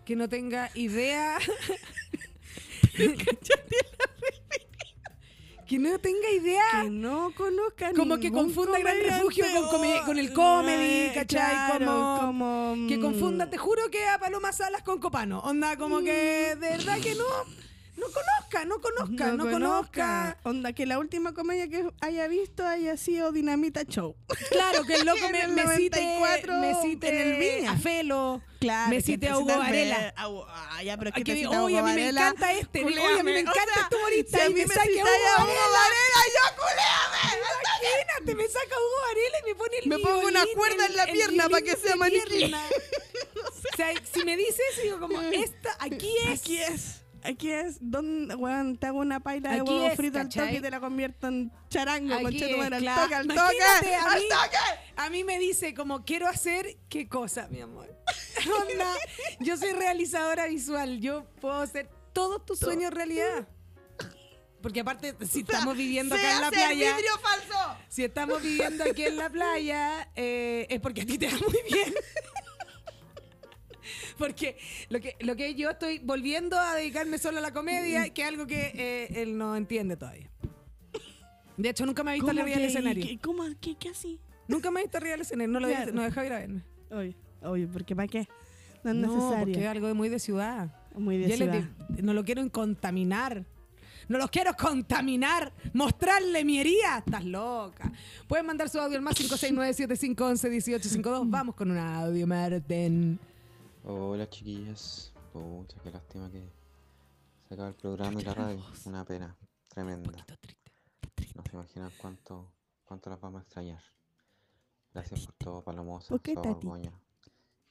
[0.06, 1.40] que no tenga idea.
[5.68, 6.84] que no tenga idea.
[6.84, 8.98] Que no conozca Como que confunda Gran.
[9.00, 11.56] Refugio con con el comedy, eh, ¿cachai?
[11.80, 15.40] claro, Como- como, Que mm, confunda, te juro que a Paloma Salas con Copano.
[15.40, 17.65] Onda, como que de verdad que no.
[17.98, 20.38] No conozca, no conozca, no, conozca.
[20.44, 24.16] Onda, que la última comedia que haya visto haya sido Dinamita Show.
[24.50, 27.72] Claro, que el loco me, me cite, 94 me cite en el Viña.
[27.72, 28.42] a Felo.
[28.60, 28.90] Claro.
[28.90, 30.14] Me cite te a Hugo Varela.
[30.18, 32.84] Ah, ya, pero es que que te digo, oye, a mí me encanta este.
[32.84, 34.38] Oye, a mí me encanta O sea, este humorista.
[34.40, 37.46] si y me me saca Hugo Varela, yo culéame.
[37.46, 41.06] Imagínate, me saca Hugo Varela y me pone el Me pongo una cuerda en la
[41.06, 42.54] pierna para que sea maniquí.
[43.46, 46.40] O sea, si me dices, digo como, esta, aquí es.
[46.40, 47.05] Aquí es.
[47.26, 47.78] Aquí es.
[47.82, 50.70] Donde, weón, te hago una paila de Aquí huevo es, frito al toque y te
[50.70, 53.02] la convierto en charango, Aquí conchetumare, es, al claro.
[53.04, 53.96] toque, al toque.
[53.96, 54.58] A ¡Al mí- toque!
[54.98, 57.94] A mí me dice como quiero hacer qué cosa, mi amor.
[58.70, 58.94] Onda,
[59.40, 63.48] yo soy realizadora visual, yo puedo hacer todos tus sueños realidad.
[64.62, 67.78] Porque aparte, si estamos viviendo acá en la playa, vidrio falso!
[67.88, 71.60] si estamos viviendo aquí en la playa, eh, es porque a ti te va muy
[71.72, 71.94] bien.
[74.18, 74.58] Porque
[74.90, 78.28] lo que, lo que yo estoy volviendo a dedicarme solo a la comedia, que es
[78.28, 80.30] algo que eh, él no entiende todavía.
[81.58, 83.06] De hecho, nunca me ha visto ¿Cómo arriba del escenario.
[83.06, 83.44] qué- ¿Cómo?
[83.62, 84.20] ¿Qué, qué así?
[84.48, 85.52] Nunca me ha visto arriba del escenario.
[85.54, 85.86] No lo Claro.
[85.86, 86.62] deja, no deja ir a verme.
[86.92, 88.28] Oye, oye, porque ¿para qué?
[88.84, 89.46] No es No, necesario.
[89.46, 90.70] porque es algo muy de ciudad.
[90.96, 91.64] Muy de Y él es ciudad.
[92.04, 93.46] no lo quiero contaminar.
[94.08, 95.52] No los quiero contaminar.
[95.74, 97.00] Mostrarle mi herida.
[97.00, 97.92] Estás loca.
[98.28, 101.24] Pueden mandar su audio al más 569-7511-1852.
[101.30, 103.20] Vamos con un audio, Marten.
[103.88, 106.52] Hola chiquillas, pucha, qué lástima que
[107.48, 110.26] se acaba el programa y la radio, una pena tremenda.
[111.36, 112.52] No se imaginan cuánto,
[112.84, 113.84] cuánto las vamos a extrañar.
[114.92, 116.16] Gracias por todo, Palomosa.
[116.16, 117.00] Borgoña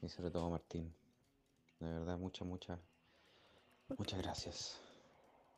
[0.03, 0.95] y sobre todo Martín.
[1.81, 2.79] De verdad, muchas, muchas,
[3.99, 4.81] muchas gracias.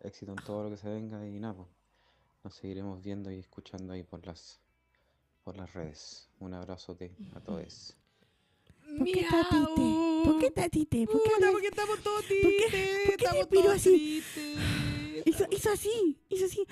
[0.00, 1.68] Éxito en todo lo que se venga y nada, pues,
[2.44, 4.58] nos seguiremos viendo y escuchando ahí por las,
[5.44, 6.30] por las redes.
[6.40, 7.94] Un abrazote a todos.
[8.98, 9.82] ¿Por qué tatite?
[10.24, 11.06] ¿Por qué tatite?
[11.06, 12.98] ¿Por qué Puta, porque estamos todos qué- tristes.
[13.06, 14.22] por qué Estamos todos así?
[15.24, 16.66] Hizo, hizo así, hizo así.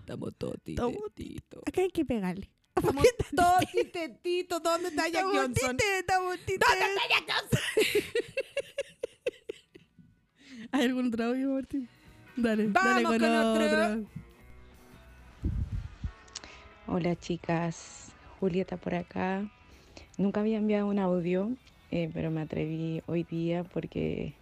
[0.00, 1.62] Estamos todos Estamos- titetitos.
[1.66, 2.50] Acá hay que pegarle.
[2.76, 4.62] Estamos todos titetitos.
[4.62, 5.76] ¿Dónde está Jack Estamos Johnson?
[5.76, 6.58] tite, estamos tite.
[6.68, 7.60] ¿Dónde está Jack Johnson?
[10.72, 11.88] ¿Hay algún otro audio, Martín?
[12.36, 13.64] Dale, dale Vamos con, con otro.
[13.64, 14.10] otro.
[16.88, 19.50] Hola chicas, Julieta por acá.
[20.18, 21.50] Nunca había enviado un audio,
[21.90, 24.32] eh, pero me atreví hoy día porque,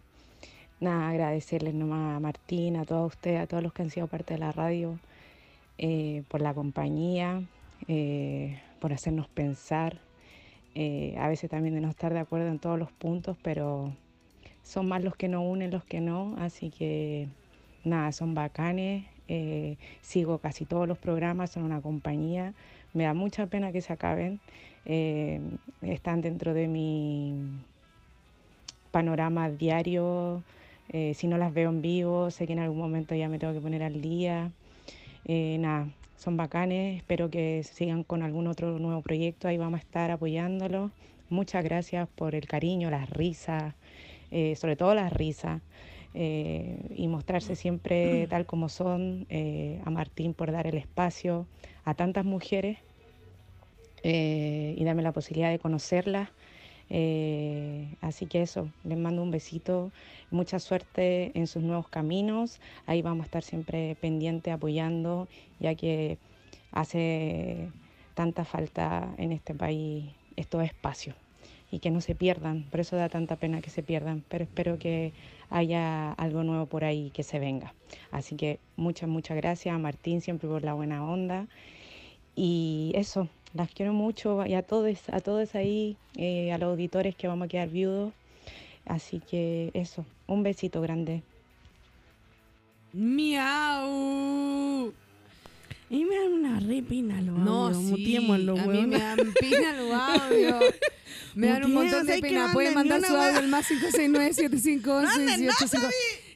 [0.79, 4.35] nada, agradecerles nomás a Martín, a todos ustedes, a todos los que han sido parte
[4.35, 5.01] de la radio,
[5.79, 7.43] eh, por la compañía,
[7.89, 9.99] eh, por hacernos pensar.
[10.77, 13.93] a veces también de no estar de acuerdo en todos los puntos, pero
[14.63, 17.27] son más los que nos unen, los que no, así que
[17.83, 19.07] nada, son bacanes.
[20.03, 22.55] sigo casi todos los programas, son una compañía.
[22.95, 24.41] Me da mucha pena que se acaben.
[24.87, 25.41] eh,
[25.83, 27.35] están dentro de mi
[28.91, 30.43] panorama diario.
[30.91, 33.53] eh, si no las veo en vivo, sé que en algún momento ya me tengo
[33.55, 34.51] que poner al día.
[35.25, 36.99] Eh, nada, son bacanes.
[36.99, 39.49] Espero que sigan con algún otro nuevo proyecto.
[39.49, 40.93] Ahí vamos a estar apoyándolos.
[41.31, 43.75] Muchas gracias por el cariño, las risas,
[44.31, 45.63] eh, sobre todo las risas
[46.16, 51.48] eh, y mostrarse siempre tal como son, eh, a Martín por dar el espacio
[51.85, 52.79] a tantas mujeres
[54.05, 56.31] eh, y darme la posibilidad de conocerlas.
[58.00, 59.90] Así que eso, les mando un besito,
[60.31, 65.27] mucha suerte en sus nuevos caminos, ahí vamos a estar siempre pendientes, apoyando,
[65.59, 66.18] ya que
[66.70, 67.72] hace
[68.14, 70.05] tanta falta en este país
[70.37, 71.24] estos espacios
[71.75, 74.79] y que no se pierdan, por eso da tanta pena que se pierdan, pero espero
[74.79, 75.13] que
[75.51, 77.75] haya algo nuevo por ahí que se venga.
[78.13, 81.49] Así que muchas, muchas gracias a Martín siempre por la buena onda
[82.37, 87.17] y eso, las quiero mucho y a todos, a todos ahí, eh, a los auditores
[87.17, 88.13] que vamos a quedar viudos.
[88.87, 91.25] Así que eso, un besito grande.
[92.93, 94.93] Miau.
[95.90, 97.90] Y me dan una repina los No, audios, sí.
[97.90, 99.92] muteémoslo, a mí me dan pena los
[100.23, 100.64] audios.
[101.35, 102.51] Me dan un montón de pena.
[102.53, 105.03] Pueden mandar su audio al más 569-7511-1855.
[105.05, 105.53] Manden, no,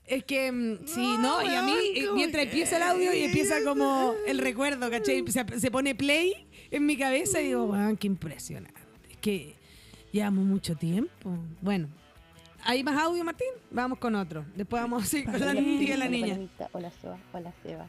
[0.06, 3.62] Es que, mm, sí, no, y a mí, eh, mientras empieza el audio y empieza
[3.64, 5.24] como el recuerdo, ¿cachai?
[5.28, 6.34] Se, se pone play
[6.70, 8.80] en mi cabeza y digo, weón, qué impresionante.
[9.11, 9.54] Es que
[10.12, 11.38] llevamos mucho tiempo.
[11.61, 11.88] Bueno,
[12.64, 13.48] ¿hay más audio, Martín?
[13.70, 14.44] Vamos con otro.
[14.54, 15.61] Después vamos a seguir con la la
[16.08, 16.38] niña.
[16.72, 17.18] Hola, Seba.
[17.32, 17.88] Hola, Seba.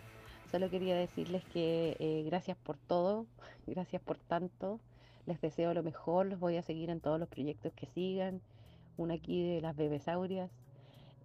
[0.51, 3.25] Solo quería decirles que eh, gracias por todo,
[3.67, 4.79] gracias por tanto.
[5.25, 8.41] Les deseo lo mejor, los voy a seguir en todos los proyectos que sigan.
[8.97, 10.49] Una aquí de las bebesaurias.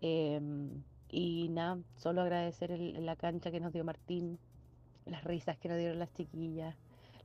[0.00, 4.38] Em, y nada, solo agradecer el- la cancha que nos dio Martín,
[5.06, 6.76] las risas que nos dieron las chiquillas,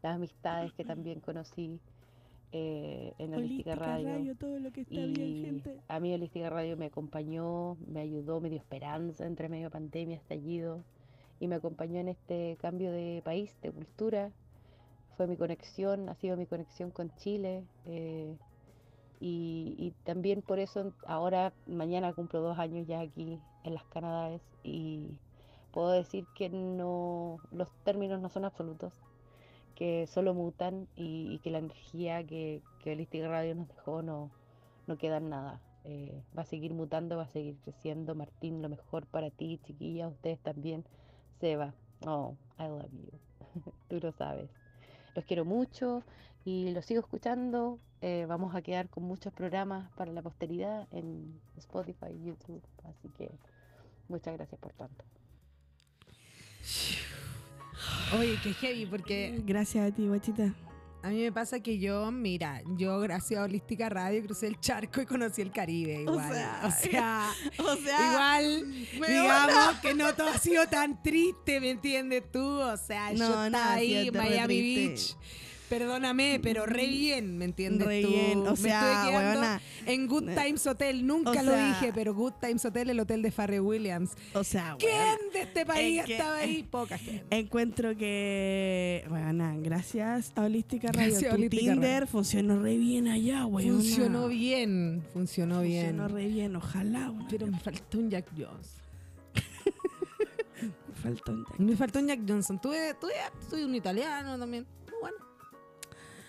[0.02, 1.80] las amistades que también conocí.
[2.52, 4.08] eh, en Holística Radio.
[4.08, 5.78] Radio, todo lo que está bien, Y gente.
[5.88, 10.16] a mí Holística Radio me acompañó, me ayudó, me dio esperanza entre medio de pandemia,
[10.16, 10.82] estallido,
[11.40, 14.32] y me acompañó en este cambio de país, de cultura.
[15.18, 17.64] Fue mi conexión, ha sido mi conexión con Chile.
[17.86, 18.36] eh,
[19.20, 24.42] y, y también por eso ahora, mañana cumplo dos años ya aquí en las Canadades
[24.64, 25.08] y
[25.74, 28.94] puedo decir que no, los términos no son absolutos,
[29.76, 34.32] que solo mutan y, y que la energía que, que Holística Radio nos dejó no,
[34.88, 35.62] no queda en nada.
[35.86, 38.16] Eh, va a seguir mutando, va a seguir creciendo.
[38.16, 40.86] Martín, lo mejor para ti, chiquilla, ustedes también.
[41.40, 41.74] Seba,
[42.06, 43.72] oh, I love you.
[43.90, 44.50] Tú lo sabes.
[45.16, 46.04] Los quiero mucho
[46.46, 47.80] y los sigo escuchando.
[48.02, 52.62] Eh, vamos a quedar con muchos programas para la posteridad en Spotify, YouTube.
[52.86, 53.30] Así que
[54.08, 55.04] muchas gracias por tanto.
[58.18, 60.54] Oye, qué heavy, porque Gracias a ti, guachita.
[61.02, 65.02] A mí me pasa que yo, mira, yo gracias a Holística Radio crucé el charco
[65.02, 66.34] y conocí el Caribe O igual.
[66.34, 68.76] sea, O sea, O sea, igual,
[69.08, 72.44] digamos que no todo ha sido tan triste, ¿me entiendes tú?
[72.46, 75.16] O sea, No, yo estaba ahí, Miami triste.
[75.70, 78.08] Perdóname, pero re bien, ¿me entiendes Re tú?
[78.10, 79.62] bien, o Me sea, quedando weona.
[79.86, 83.30] en Good Times Hotel, nunca o lo dije, pero Good Times Hotel, el hotel de
[83.32, 84.12] Farrell Williams.
[84.34, 85.18] o sea, ¿Quién weona.
[85.34, 86.64] de este país Es que- estaba ahí?
[86.64, 87.24] Poca gente.
[87.30, 92.08] Encuentro que, bueno, gracias a Holística Radio, Gracias tu Holística Tinder Radio.
[92.08, 93.74] funcionó re bien allá, weona.
[93.74, 95.86] Funcionó bien, funcionó bien.
[95.98, 97.14] Funcionó re bien, ojalá.
[97.30, 98.70] Pero me faltó un Jack Jones.
[100.90, 102.60] Me faltó un Me faltó un Jack Johnson.
[102.60, 103.14] Tuve, tuve,
[103.50, 104.66] tuve un italiano también.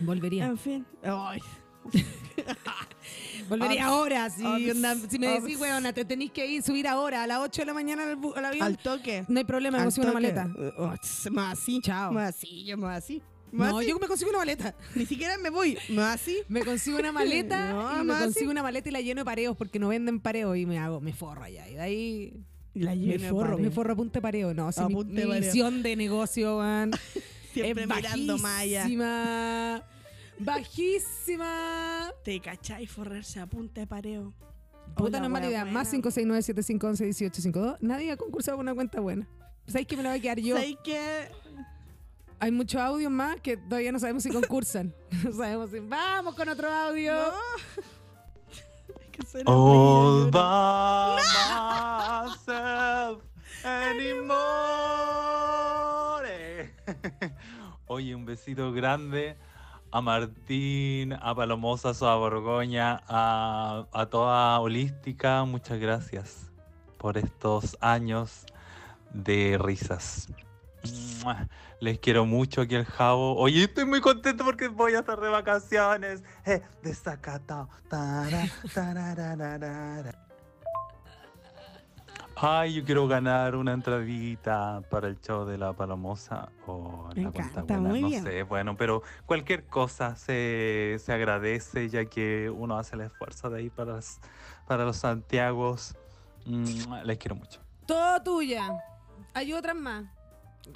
[0.00, 0.46] Volvería.
[0.46, 0.86] En fin.
[1.02, 1.40] Ay,
[3.48, 4.30] Volvería Ops, ahora.
[4.30, 7.62] Si, onda- si me decís, weona, te tenéis que ir, subir ahora a las 8
[7.62, 8.62] de la mañana al, avión.
[8.66, 9.24] al toque.
[9.28, 10.48] no hay problema, me consigo una maleta.
[11.30, 11.80] Más así.
[11.82, 12.12] Chao.
[12.12, 13.22] Más así, yo más así.
[13.52, 13.88] Más No, así.
[13.88, 14.74] yo me consigo una maleta.
[14.94, 15.76] Ni siquiera me voy.
[15.88, 16.38] Más así.
[16.48, 18.46] Me consigo una maleta No, y me consigo así.
[18.46, 21.12] una maleta y la lleno de pareos porque no venden pareos y me hago, me
[21.12, 21.68] forro allá.
[21.68, 22.42] Y de ahí
[22.74, 23.58] La me forro, pareo.
[23.58, 24.54] me forro a punta de pareo.
[24.54, 26.92] No, si mi, mi visión de negocio, weón,
[27.52, 28.82] Siempre es mirando allá.
[28.82, 29.82] bajísima.
[30.38, 32.12] Bajísima.
[32.24, 34.32] Te cachai forrarse a punta de pareo.
[34.96, 35.64] Puta, Hola, no es mala idea.
[35.64, 36.08] Más buena.
[36.10, 37.76] 569-7511-1852.
[37.80, 39.28] Nadie ha concursado con una cuenta buena.
[39.66, 40.56] ¿Sabéis que me la voy a quedar yo?
[40.56, 41.28] ¿Sabes qué?
[42.40, 44.94] Hay muchos audios más que todavía no sabemos si concursan.
[45.24, 45.78] no sabemos si.
[45.80, 47.12] Vamos con otro audio.
[47.12, 47.32] No.
[49.00, 51.22] Hay que ser All by
[52.24, 53.22] myself
[53.64, 55.29] anymore.
[57.86, 59.36] Oye, un besito grande
[59.92, 65.44] a Martín, a Palomosa, a Borgoña, a, toda Holística.
[65.44, 66.50] Muchas gracias
[66.98, 68.46] por estos años
[69.12, 70.28] de risas.
[71.80, 73.36] Les quiero mucho aquí el Jabo.
[73.36, 76.22] Oye, estoy muy contento porque voy a estar de vacaciones.
[76.46, 77.68] Eh, desacatado.
[82.42, 87.30] Ay, yo quiero ganar una entradita para el show de la Palomosa o Me la
[87.32, 88.24] cuenta encanta, buena, muy no bien.
[88.24, 93.64] sé, bueno, pero cualquier cosa se, se agradece ya que uno hace el esfuerzo de
[93.64, 94.20] ir para, las-
[94.66, 95.94] para los Santiagos.
[96.46, 97.60] Mm, les quiero mucho.
[97.84, 98.72] Todo tuya.
[99.34, 100.04] Hay otras más.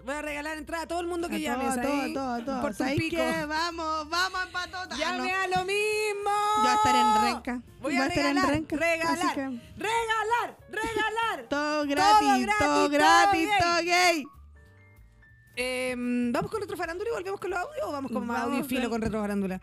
[0.05, 1.65] Voy a regalar entrada a todo el mundo que A llame.
[1.65, 2.13] todo, ¿sabes?
[2.13, 2.61] todo, todo, todo.
[2.63, 3.17] Por tu ¿Sabes pico.
[3.17, 3.47] qué?
[3.47, 4.97] Vamos, vamos a patota.
[4.97, 6.25] Llame Ah, a lo mismo.
[6.25, 6.65] no.
[6.65, 7.63] Yo a estar en Renca.
[7.81, 8.77] Voy a, estar regalar, en Renca.
[8.77, 9.41] regalar, que
[9.77, 11.47] regalar, regalar.
[11.49, 13.59] todo gratis, todo gratis, gay.
[13.61, 14.25] todo gay.
[15.57, 18.65] Em, ¿Vamos con retrofarándula y volvemos con los audios o vamos con más audio y
[18.65, 19.61] filo con retrofarándula?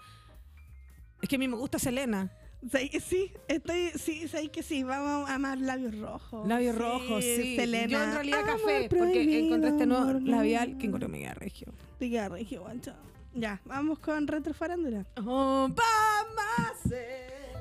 [1.21, 2.31] Es que a mí me gusta Selena.
[2.69, 6.45] ¿Sabes que Sí, estoy, sí, sabes que sí, vamos a amar labios rojos.
[6.47, 7.55] Labios rojos, sí.
[7.55, 7.87] Selena.
[7.87, 11.73] Yo en realidad Amor café, porque encontré este nuevo labial que encontré mega regio.
[11.99, 12.93] Queda regio, guacho.
[13.33, 15.05] Ya, vamos con retrofarándula.
[15.17, 16.77] Oh, vamos.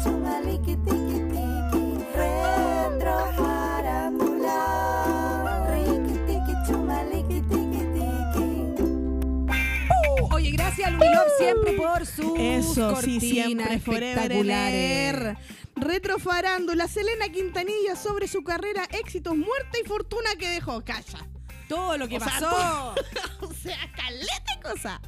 [10.44, 15.38] Oye, gracias al Unilove siempre por sus Eso, sí, cortinas siempre forever and espectaculares.
[15.74, 20.84] Retrofarándula, Selena Quintanilla sobre su carrera, éxitos, muerte y fortuna que dejó.
[20.84, 21.26] Calla.
[21.66, 22.94] Todo lo que O sea, pasó.
[23.40, 25.00] o sea, caleta de cosa.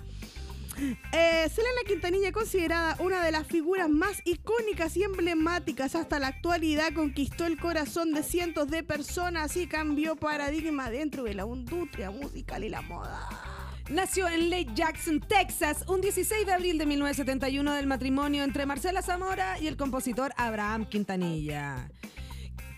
[1.12, 6.94] Eh, Selena Quintanilla, considerada una de las figuras más icónicas y emblemáticas hasta la actualidad,
[6.94, 12.64] conquistó el corazón de cientos de personas y cambió paradigma dentro de la industria musical
[12.64, 13.55] y la moda.
[13.90, 19.00] Nació en Lake Jackson, Texas, un 16 de abril de 1971 del matrimonio entre Marcela
[19.00, 21.88] Zamora y el compositor Abraham Quintanilla.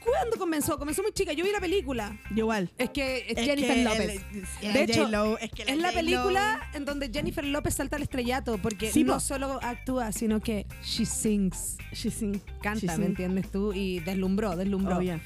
[0.04, 0.78] ¿cuándo comenzó?
[0.78, 1.34] Comenzó muy chica.
[1.34, 2.18] Yo vi la película.
[2.30, 2.70] Yo igual.
[2.78, 4.22] Es que es Es Jennifer que López.
[4.62, 7.96] el- De hecho, J-Lo, es que es la J-Lo- película en donde Jennifer López salta
[7.96, 9.20] al estrellato porque Sí, no po.
[9.20, 12.40] solo actúa, sino que she sings, She sing.
[12.62, 13.04] canta, She ¿me sing.
[13.04, 13.74] entiendes tú?
[13.74, 14.98] Y deslumbró, deslumbró.
[15.02, 15.20] Yeah.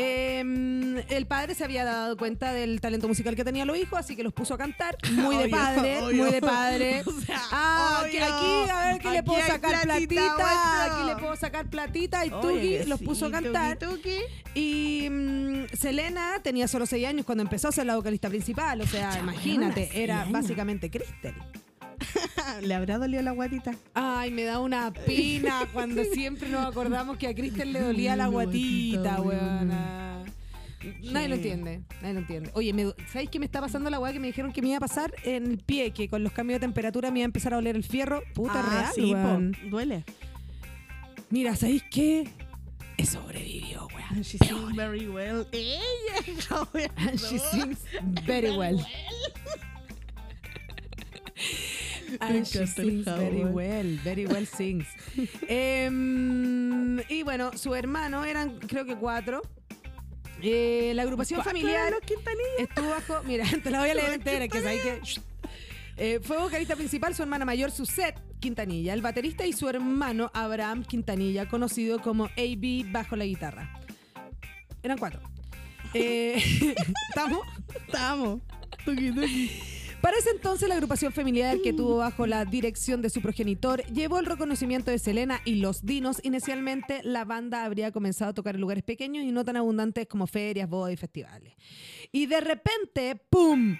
[0.00, 4.16] Eh, el padre se había dado cuenta del talento musical que tenían los hijos, así
[4.16, 4.96] que los puso a cantar.
[5.12, 6.22] Muy de Obvio, padre, obvio.
[6.24, 7.02] muy de padre.
[7.10, 8.24] O sea, ah, obvio.
[8.24, 10.34] aquí, a ver, que le puedo sacar platita, platita.
[10.36, 10.94] bueno.
[10.94, 12.26] Aquí le puedo sacar platita.
[12.26, 13.78] Y Tuki los sí, puso a cantar.
[13.78, 14.18] tuki.
[14.54, 18.80] Y mm, Selena tenía solo 6 años cuando empezó a ser la vocalista principal.
[18.80, 21.34] O sea, imagínate, era básicamente Crystal.
[22.62, 23.74] ¿Le habrá dolido la guatita?
[23.94, 28.26] Ay, me da una pena cuando siempre nos acordamos que a Kristen le dolía la
[28.26, 30.24] guatita, weona.
[31.02, 32.50] Nadie lo entiende, nadie lo entiende.
[32.54, 34.78] Oye, me, ¿sabéis qué me está pasando la weá que me dijeron que me iba
[34.78, 35.90] a pasar en el pie?
[35.90, 38.22] Que con los cambios de temperatura me iba a empezar a oler el fierro.
[38.34, 39.56] Puta Ah, real, sí, po, weón.
[39.68, 40.04] duele.
[41.28, 42.26] Mira, ¿sabéis qué?
[42.96, 44.08] He sobrevivido, weón.
[44.10, 45.46] And she sings very well.
[45.52, 47.78] Ella, And she sings
[48.26, 48.78] very well.
[52.18, 54.86] And she sings very well, very well sings.
[55.48, 59.42] Em, y bueno, su hermano eran creo que cuatro.
[60.42, 61.92] Eh, la agrupación ¿Cuatro familiar
[62.58, 63.22] estuvo bajo.
[63.24, 65.00] Mira, te la voy a leer entera, que sabéis que.
[66.02, 70.82] Eh, fue vocalista principal su hermana mayor Suzette Quintanilla, el baterista y su hermano Abraham
[70.82, 73.70] Quintanilla, conocido como AB bajo la guitarra.
[74.82, 75.20] Eran cuatro.
[75.92, 76.42] Eh,
[77.10, 77.46] ¿Estamos?
[80.00, 84.18] Para ese entonces, la agrupación familiar que tuvo bajo la dirección de su progenitor llevó
[84.18, 86.20] el reconocimiento de Selena y los Dinos.
[86.22, 90.26] Inicialmente, la banda habría comenzado a tocar en lugares pequeños y no tan abundantes como
[90.26, 91.54] ferias, bodas y festivales.
[92.12, 93.76] Y de repente, ¡pum!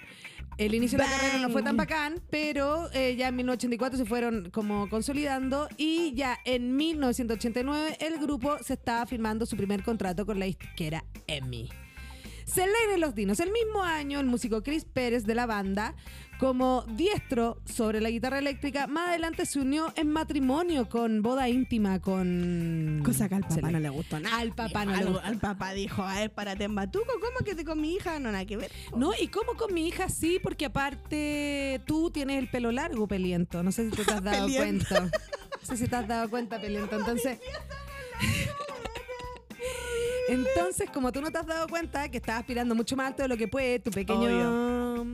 [0.57, 4.05] El inicio de la carrera no fue tan bacán, pero eh, ya en 1984 se
[4.05, 10.25] fueron como consolidando y ya en 1989 el grupo se estaba firmando su primer contrato
[10.25, 11.69] con la disquera EMI.
[12.53, 13.39] Selena y los Dinos.
[13.39, 15.95] El mismo año, el músico Chris Pérez de la banda,
[16.39, 21.99] como diestro sobre la guitarra eléctrica, más adelante se unió en matrimonio con boda íntima
[22.01, 23.01] con.
[23.05, 24.37] Cosa que al papá no le gustó nada.
[24.37, 25.21] Al papá no le Al- gustó.
[25.23, 28.19] Al papá dijo, a ver, párate en Batuco, ¿cómo que te con mi hija?
[28.19, 28.71] No, nada que ver.
[28.97, 33.61] No, y como con mi hija sí, porque aparte tú tienes el pelo largo, Peliento.
[33.63, 35.01] No sé si te has dado cuenta.
[35.03, 35.09] No
[35.67, 36.95] sé si te has dado cuenta, Peliento.
[36.99, 37.39] Entonces.
[40.31, 43.27] Entonces, como tú no te has dado cuenta que estás aspirando mucho más alto de
[43.27, 44.29] lo que puede, tu pequeño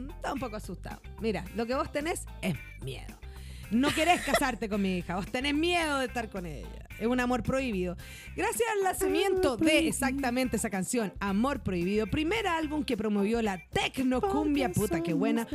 [0.09, 1.01] está un poco asustado.
[1.19, 3.17] Mira, lo que vos tenés es miedo.
[3.69, 6.87] No querés casarte con mi hija, vos tenés miedo de estar con ella.
[6.99, 7.97] Es un amor prohibido.
[8.35, 14.71] Gracias al nacimiento de exactamente esa canción, Amor Prohibido, primer álbum que promovió la tecnocumbia,
[14.71, 15.47] puta que buena,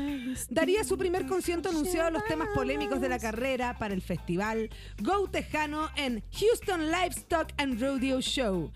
[0.51, 4.71] daría su primer concierto anunciado a los temas polémicos de la carrera para el festival
[5.01, 8.71] Go Tejano en Houston Livestock and Rodeo Show.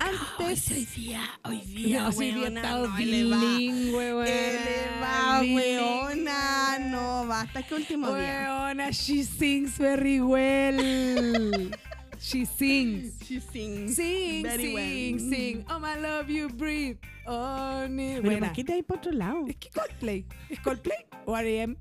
[0.00, 0.70] Antes.
[0.70, 4.30] hoy día, hoy día, No, hoy día estado no, bilingüe, weona.
[4.30, 6.78] Eleva, weona.
[6.90, 8.46] No, basta, que último día.
[8.48, 10.78] Weona, she sings very well.
[12.18, 13.14] she sings.
[13.26, 15.30] She sings Sing, very sing, well.
[15.30, 15.64] sing.
[15.68, 16.96] Oh, my love you breathe.
[17.26, 18.46] Oh, ni- Pero Buena.
[18.48, 19.46] ¿por qué te hay por otro lado?
[19.48, 20.24] Es que Coldplay.
[20.48, 21.76] ¿Es Coldplay o R.E.M.?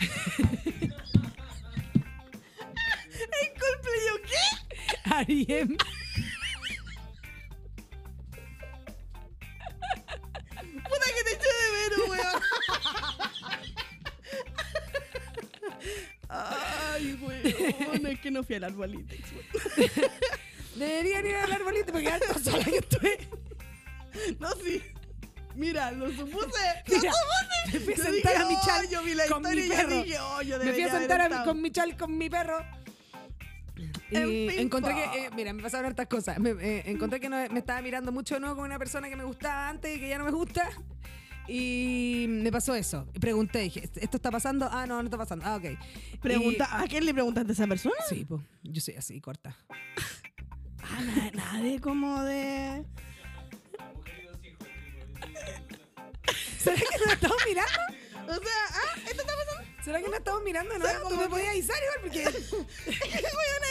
[3.22, 4.44] ¿En Coldplay o qué?
[5.46, 5.76] R.E.M.
[16.28, 19.14] Ay, weón, es que no fui al arbolito.
[20.76, 23.10] Deberían ir al arbolito porque alto sola que estoy.
[24.38, 24.82] No, sí.
[25.54, 26.48] Mira, lo supuse.
[26.88, 27.72] Mira, lo supuse.
[27.72, 29.50] me fui a Yo sentar dije, a mi oh, chal yo vi la con mi
[29.60, 30.02] y perro.
[30.02, 32.64] dije, oh, yo Me fui a sentar a- con mi chal, con mi perro.
[34.10, 36.38] Y En fin, encontré que, eh, mira, me pasaron hartas cosas.
[36.38, 39.16] Me, eh, encontré que no- me estaba mirando mucho de nuevo con una persona que
[39.16, 40.70] me gustaba antes y que ya no me gusta.
[41.54, 43.06] Y me pasó eso.
[43.12, 44.66] Y pregunté, dije, ¿esto está pasando?
[44.70, 45.44] Ah, no, no está pasando.
[45.44, 45.64] Ah, ok.
[46.22, 47.94] Pregunta, ¿A quién le preguntaste a esa persona?
[48.08, 49.54] Sí, pues, yo soy así, corta.
[50.82, 52.86] Ah, nada, nada de como de.
[56.58, 57.80] ¿Será que nos estamos mirando?
[58.28, 59.82] O sea, ah, ¿esto está pasando?
[59.84, 60.78] ¿Será que nos estamos mirando?
[60.78, 62.22] No, sea, tú como me podías avisar igual porque...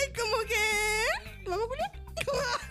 [0.01, 1.49] Es como que.
[1.49, 1.91] ¿Vamos, Julián?
[2.27, 2.70] No,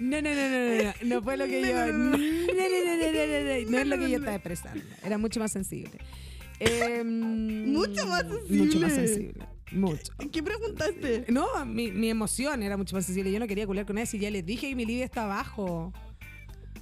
[0.00, 1.74] no, no, no, no, no, no fue lo que No, yo.
[1.74, 2.16] no, No, no, no.
[2.16, 4.84] no, no, no, no, no es lo que yo no, estaba expresando.
[5.04, 5.98] Era mucho más sensible.
[6.60, 9.08] Em, Mucho más Mucho más sensible.
[9.08, 9.46] sensible.
[9.72, 10.12] Mucho.
[10.30, 11.24] ¿Qué preguntaste?
[11.28, 13.32] No, mi, mi emoción era mucho más sensible.
[13.32, 14.06] Yo no quería culiar con él.
[14.06, 15.92] Si ya les dije que mi libido está abajo.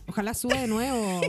[0.07, 1.21] Ojalá suba de nuevo.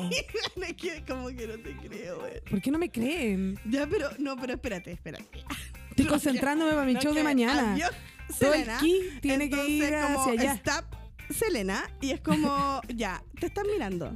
[0.77, 2.41] que como que no te creo, güey.
[2.49, 3.57] ¿Por qué no me creen?
[3.69, 5.25] Ya, pero, no, pero espérate, espérate.
[5.91, 7.73] Estoy concentrándome para mi No, show de que mañana.
[7.75, 7.91] adiós,
[8.39, 10.53] Todo el ki tiene que Entonces, ir como hacia allá.
[10.55, 10.92] Stop
[11.29, 14.15] Selena y es como, ya, te están mirando.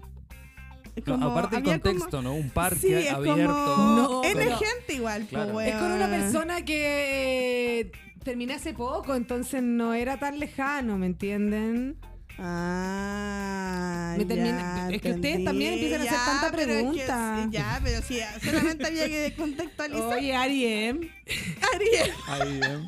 [0.96, 2.34] Es No, como- aparte el había como- contexto, ¿no?
[2.34, 3.54] Un parque Sí, es abierto.
[3.54, 5.62] como No, pero- emergente igual, po, Claro.
[5.62, 7.92] Es con una persona que eh,
[8.24, 11.98] terminé hace poco, entonces no era tan lejano, ¿me entienden?
[12.40, 15.44] Ah, Me termina- ya, es que ustedes entendí.
[15.46, 17.48] también empiezan a hacer tanta pero es que pregunta.
[17.52, 20.14] ya, pero sí, solamente había que contextualizar.
[20.18, 22.88] Oye, Ari, Ariel, Ahí, ¿eh?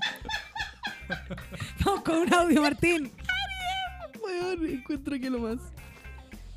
[1.86, 3.12] vamos con un audio, Martín.
[4.30, 5.60] Weón, encuentro que lo más.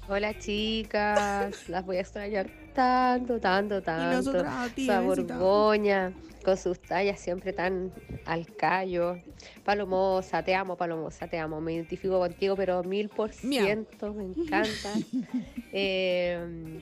[0.08, 4.16] Hola chicas, las voy a extrañar tanto, tanto, tanto.
[4.16, 5.38] nosotras a ti, Esa besita.
[5.38, 6.12] Borgoña,
[6.44, 7.92] con sus tallas siempre tan
[8.26, 9.18] al callo.
[9.64, 11.60] Palomosa, te amo, Palomosa, te amo.
[11.60, 14.92] Me identifico contigo, pero mil por ciento, me encanta.
[15.74, 16.78] Eh,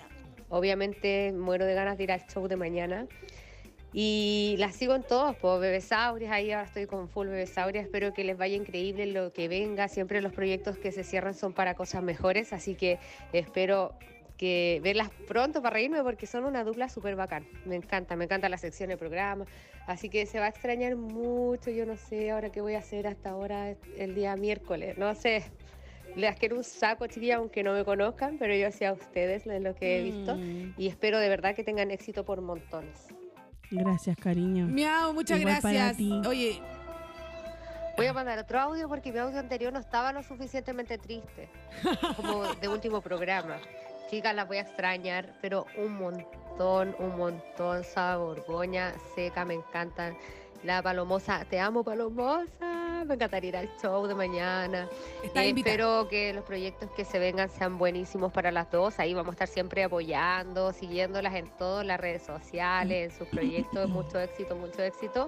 [0.48, 3.06] obviamente muero de ganas de ir al show de mañana.
[3.92, 8.22] Y las sigo en todos, pues Bebesaurias, ahí ahora estoy con full Bebesaurias, espero que
[8.22, 12.02] les vaya increíble lo que venga, siempre los proyectos que se cierran son para cosas
[12.02, 12.98] mejores, así que
[13.32, 13.92] espero
[14.36, 18.48] que verlas pronto para reírme porque son una dupla súper bacán, me encanta, me encanta
[18.48, 19.44] la sección del programa,
[19.86, 23.08] así que se va a extrañar mucho, yo no sé ahora qué voy a hacer
[23.08, 25.42] hasta ahora el día miércoles, no sé,
[26.14, 29.58] les quiero un saco chiquilla aunque no me conozcan, pero yo sé a ustedes de
[29.58, 30.74] lo que he visto Mm.
[30.78, 33.08] y espero de verdad que tengan éxito por montones.
[33.70, 34.66] Gracias, cariño.
[34.66, 35.96] Miau, muchas Igual para gracias.
[35.96, 36.12] ti.
[36.26, 36.60] Oye,
[37.96, 41.50] Voy a mandar otro audio porque mi audio anterior no estaba lo suficientemente triste,
[42.16, 43.58] como de último programa.
[44.08, 47.84] Chicas, las voy a extrañar, pero un montón, un montón.
[47.84, 50.16] Saba Borgoña, seca, me encantan.
[50.64, 52.89] La Palomosa, te amo Palomosa.
[53.06, 54.88] Me encantaría ir al show de mañana.
[55.22, 58.98] está Eh, espero que los proyectos que se vengan sean buenísimos para las dos.
[58.98, 63.88] Ahí vamos a estar siempre apoyando, siguiéndolas en todas las redes sociales, en sus proyectos.
[63.90, 65.26] Mucho éxito, mucho éxito.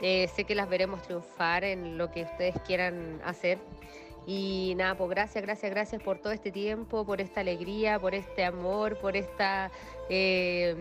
[0.00, 3.58] Eh, sé que las veremos triunfar en lo que ustedes quieran hacer.
[4.26, 8.44] Y nada, pues gracias, gracias, gracias por todo este tiempo, por esta alegría, por este
[8.44, 9.70] amor, por esta
[10.08, 10.76] eh,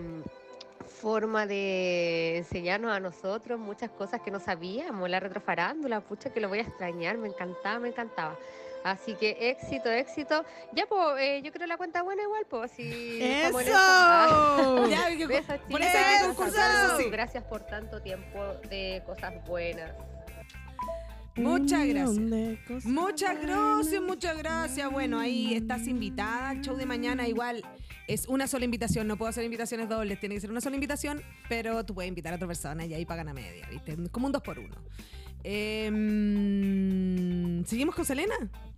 [0.87, 6.49] forma de enseñarnos a nosotros muchas cosas que no sabíamos, la retrofarándula, pucha que lo
[6.49, 8.37] voy a extrañar, me encantaba, me encantaba.
[8.83, 10.45] Así que éxito, éxito.
[10.71, 13.57] Ya, pues, eh, yo creo la cuenta buena igual, pues, si eso.
[13.73, 14.57] Ah.
[14.61, 14.87] ¡Eso!
[14.89, 16.97] Ya, que- Besos, por eso hay que Besos, concursar, eso besos.
[17.03, 17.09] sí.
[17.09, 19.91] Gracias por tanto tiempo de cosas buenas.
[21.37, 22.85] Muchas gracias.
[22.85, 24.91] Muchas gracias, muchas gracias.
[24.91, 27.27] Bueno, ahí estás invitada al show de mañana.
[27.27, 27.63] Igual
[28.07, 31.21] es una sola invitación, no puedo hacer invitaciones dobles, tiene que ser una sola invitación,
[31.49, 33.97] pero tú puedes invitar a otra persona y ahí pagan a media, ¿viste?
[34.11, 34.75] Como un dos por uno.
[36.27, 38.35] Em, ¿Seguimos con Selena?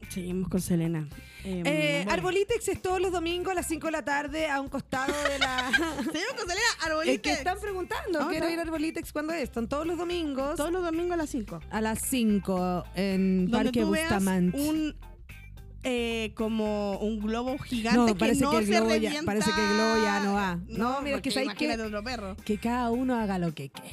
[0.09, 1.07] Seguimos con Selena.
[1.43, 2.11] Em, Eh, bueno.
[2.11, 5.39] Arbolitex es todos los domingos a las 5 de la tarde a un costado de
[5.39, 5.70] la...
[6.11, 7.22] Seguimos con Selena, Es Arbolitex.
[7.22, 9.43] que están preguntando, Ah, quiero ir a Arbolitex cuando es.
[9.43, 11.59] Están todos los domingos Todos los domingos a las 5.
[11.70, 14.59] a las 5 en Donde Parque tú veas Bustamante.
[14.59, 14.95] un
[15.84, 19.49] eh, como un globo gigante No, parece que no que el se globo ya- parece
[19.53, 20.59] que el globo ya no va.
[20.67, 21.30] No, mira, es que
[21.82, 22.36] otro perro.
[22.43, 23.89] que cada uno haga lo que quiera.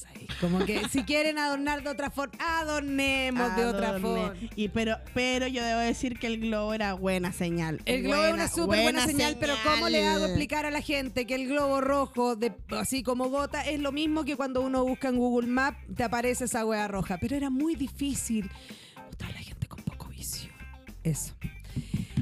[0.00, 0.26] ¿Sabes?
[0.40, 4.34] Como que si quieren adornar de otra forma, adornemos de otra forma.
[4.56, 7.80] Y pero, pero yo debo decir que el globo era buena señal.
[7.84, 10.30] El globo es una súper buena, señal, pero ¿cómo le hago señal.
[10.30, 14.24] explicar a la gente que el globo rojo, de, así como gota, es lo mismo
[14.24, 17.18] que cuando uno busca en Google Maps te aparece esa hueá roja?
[17.18, 18.50] Pero era muy difícil
[19.06, 20.52] mostrar a la gente con poco visión.
[21.02, 21.34] Eso.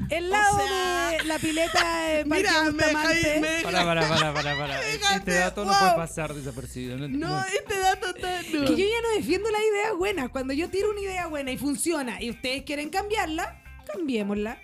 [0.09, 3.15] El lado sea, de la pileta de Parque Mira, me Bustamante.
[3.15, 4.87] dejáis- me Para, para, para, para, para.
[5.15, 6.97] Este dato no puede pasar desapercibido.
[6.97, 7.45] No, No, no.
[7.45, 8.41] este dato está.
[8.41, 8.65] no.
[8.65, 10.29] Que yo ya no defiendo la idea buena.
[10.29, 14.61] Cuando yo tiro una idea buena y funciona y ustedes quieren cambiarla, cambiémosla.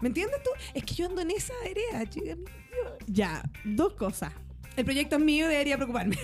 [0.00, 0.50] ¿Me entiendes tú?
[0.74, 2.36] Es que yo ando en esa área, chica.
[3.06, 4.32] Ya, dos cosas.
[4.76, 6.16] El proyecto es mío, debería preocuparme.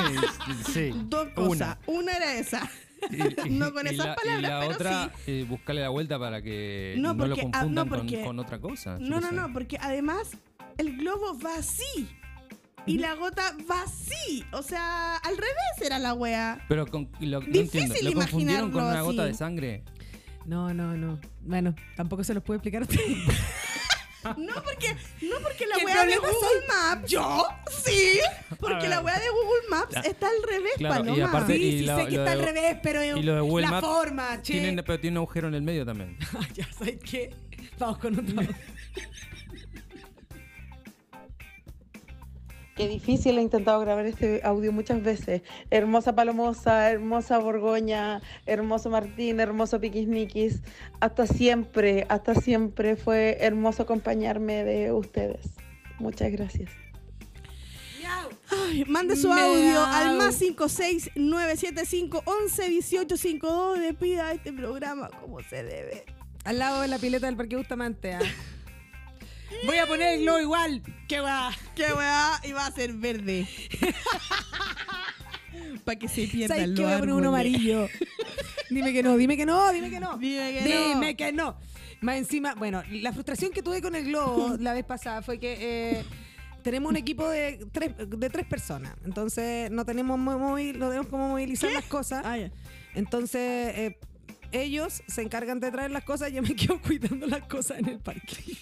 [0.72, 0.90] sí.
[1.04, 1.76] Dos cosas.
[1.86, 2.68] Una, era esa.
[3.10, 5.88] Y- y- No con y esas la, palabras, Y la pero otra, eh, buscarle la
[5.88, 8.98] vuelta para que No, no, lo porque- ah, confundan no, con- porque- con, otra cosa.
[9.00, 9.34] No, no, sé.
[9.34, 10.30] no, porque además
[10.78, 12.08] el globo va así.
[12.84, 14.44] Y la gota va así.
[14.52, 16.64] O sea, al revés era la wea.
[16.68, 18.10] Pero con, lo, no Difícil entiendo.
[18.10, 19.30] ¿Lo confundieron con una gota así.
[19.32, 19.84] de sangre?
[20.46, 21.20] No, no, no.
[21.42, 23.18] Bueno, tampoco se los puedo explicar a ustedes.
[24.36, 27.10] No porque, no porque la ¿Qué wea de Google Maps.
[27.10, 27.46] ¿Yo?
[27.84, 28.20] Sí.
[28.60, 30.00] Porque la wea de Google Maps Ya.
[30.02, 31.28] está al revés, Claro, y Paloma.
[31.28, 33.40] aparte- Sí, y sí lo- sé que está de- al revés, pero y lo de
[33.40, 34.52] Google la Maps forma, che.
[34.52, 36.16] Tienen, pero tiene un agujero en el medio también.
[36.54, 37.34] ya sabes qué.
[37.78, 38.36] Vamos con otro.
[42.76, 45.42] Qué difícil he intentado grabar este audio muchas veces.
[45.70, 50.62] Hermosa Palomosa, hermosa Borgoña, hermoso Martín, hermoso Piquisniquis.
[51.00, 55.50] Hasta siempre, hasta siempre fue hermoso acompañarme de ustedes.
[55.98, 56.70] Muchas gracias.
[58.50, 63.78] Ay, mande su audio al más 56975 11 1852.
[63.80, 66.04] Despida este programa como se debe.
[66.44, 68.14] Al lado de la pileta del Parque Bustamante.
[68.14, 68.20] ah.
[69.66, 70.82] Voy a poner el globo igual.
[71.08, 71.50] ¿Qué weá?
[71.74, 72.40] ¿Qué weá?
[72.44, 73.46] Y va a ser verde.
[75.84, 76.82] Para que se pierda ¿Sabes el qué?
[76.84, 77.88] Voy a poner uno amarillo.
[78.70, 80.16] dime que no, dime que no, dime que no.
[80.18, 80.88] Dime que no.
[80.94, 81.56] Dime que no.
[82.00, 85.56] Más encima, bueno, la frustración que tuve con el globo la vez pasada fue que
[85.98, 86.04] eh,
[86.62, 88.94] tenemos un equipo de tres, de tres personas.
[89.04, 92.22] Entonces no tenemos, mo- móvil, no tenemos cómo movilizar las cosas.
[92.24, 92.38] Ah.
[92.94, 93.40] Entonces
[93.76, 93.98] eh,
[94.52, 97.88] ellos se encargan de traer las cosas y yo me quedo cuidando las cosas en
[97.88, 98.56] el parque.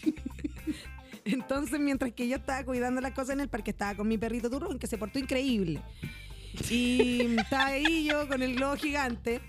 [1.24, 4.48] Entonces, mientras que yo estaba cuidando las cosas en el parque, estaba con mi perrito
[4.50, 5.82] turrón, que se portó increíble.
[6.70, 9.40] Y estaba ahí yo con el globo gigante.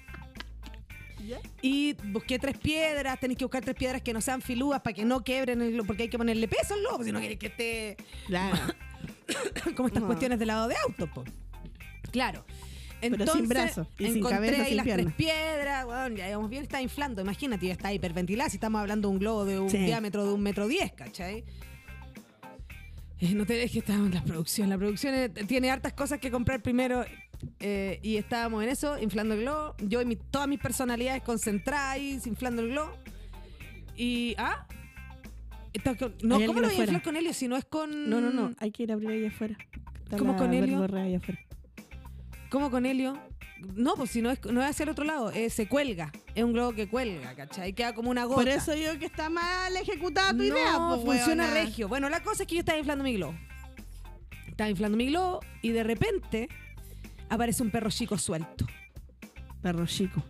[1.61, 5.05] Y busqué tres piedras, tenéis que buscar tres piedras que no sean filúas para que
[5.05, 7.47] no quebren el globo, porque hay que ponerle peso al globo, si no queréis que
[7.47, 8.57] esté Claro.
[9.75, 10.07] como estas No.
[10.07, 11.23] cuestiones de lado de auto, po.
[12.11, 12.43] Claro.
[13.01, 16.29] Pero sin Entonces, brazo y sin encontré cabeza, ahí sin las tres piedras, bueno, ya
[16.29, 17.21] íbamos bien, está inflando.
[17.21, 19.77] Imagínate, ya está hiperventilada si estamos hablando de un globo de un Sí.
[19.79, 21.43] diámetro de un metro diez, ¿cachai?
[23.19, 24.69] Eh, no te dejes que estábamos en la producción.
[24.69, 27.05] La producción tiene hartas cosas que comprar primero
[27.59, 29.75] eh, y estábamos en eso, inflando el globo.
[29.79, 31.97] Yo y mi- todas mis personalidades concentradas
[32.27, 32.91] inflando el globo.
[33.95, 34.65] Y, ¿ah?
[35.99, 38.09] Con- no, ¿cómo lo voy a inflar con Helio si no es con...
[38.09, 38.53] No, no, no.
[38.59, 39.55] Hay que ir a abrir ahí afuera.
[40.03, 40.83] Está ¿Cómo con Helio?
[40.95, 41.39] ahí afuera.
[42.51, 43.17] ¿Cómo con helio?
[43.75, 46.11] No, pues si no es, no es hacia el otro lado, eh, se cuelga.
[46.35, 47.71] Es un globo que cuelga, ¿cachai?
[47.71, 48.41] Queda como una gota.
[48.41, 51.63] Por eso digo que está mal ejecutada tu no, idea, pues, funciona weona.
[51.63, 51.87] regio.
[51.87, 53.35] Bueno, la cosa es que yo estaba inflando mi globo.
[54.47, 56.49] Estaba inflando mi globo y de repente
[57.29, 58.65] aparece un perro chico suelto.
[59.61, 60.21] Perro chico.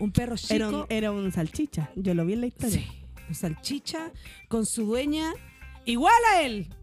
[0.00, 0.54] Un perro chico.
[0.54, 1.90] Era un, era un salchicha.
[1.94, 2.80] Yo lo vi en la historia.
[2.80, 2.88] Sí,
[3.28, 4.10] un salchicha
[4.48, 5.32] con su dueña
[5.84, 6.74] igual a él.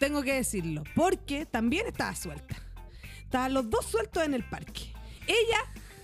[0.00, 2.56] Tengo que decirlo, porque también estaba suelta.
[3.28, 4.90] Estaban los dos sueltos en el parque.
[5.26, 5.58] Ella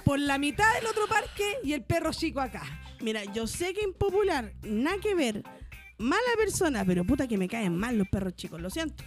[0.05, 2.62] por la mitad del otro parque y el perro chico acá.
[3.01, 5.43] Mira, yo sé que impopular, nada que ver.
[5.97, 9.03] Mala persona, pero puta que me caen mal los perros chicos, lo siento.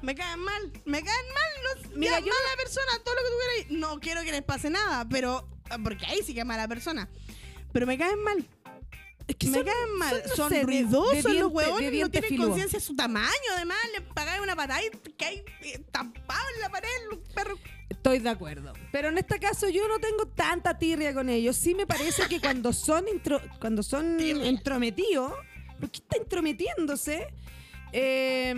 [0.00, 1.84] Me caen mal, me caen mal.
[1.90, 3.80] No, Mira, yo mala persona, todo lo que tú quieras.
[3.82, 5.46] No quiero que les pase nada, pero.
[5.84, 7.06] Porque ahí sí que es mala persona.
[7.70, 8.48] Pero me caen mal.
[9.28, 10.20] Es que me son- caen mal.
[10.20, 13.26] son, no Son, sé, de- ruidosos de los huevones, no tienen conciencia de su tamaño.
[13.56, 17.58] Además, le pagáis una patada y que hay estampado en la pared los perros.
[17.88, 18.72] Estoy de acuerdo.
[18.92, 21.56] Pero en este caso yo no tengo tanta tirria con ellos.
[21.56, 25.32] Sí me parece que cuando son intro- cuando son entrometidos,
[25.80, 27.26] ¿por qué está entrometiéndose?
[27.98, 28.50] Eh,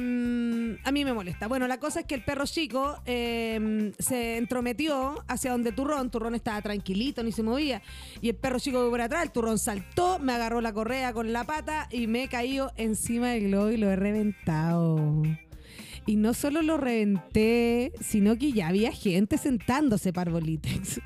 [0.82, 1.47] a mí me molesta.
[1.47, 6.11] Bueno, la cosa es que el perro chico eh, se entrometió hacia donde Turrón.
[6.11, 7.80] Turrón estaba tranquilito, ni se movía.
[8.20, 9.22] Y el perro chico por atrás.
[9.22, 13.28] El Turrón saltó, me agarró la correa con la pata y me he caído encima
[13.28, 15.22] del globo y lo he reventado.
[16.05, 21.01] Y no solo lo reventé, sino que ya había gente sentándose para Volitex.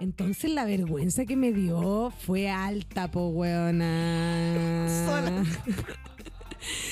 [0.00, 4.86] Entonces la vergüenza que me dio fue alta, po weona.
[5.06, 5.44] Sola.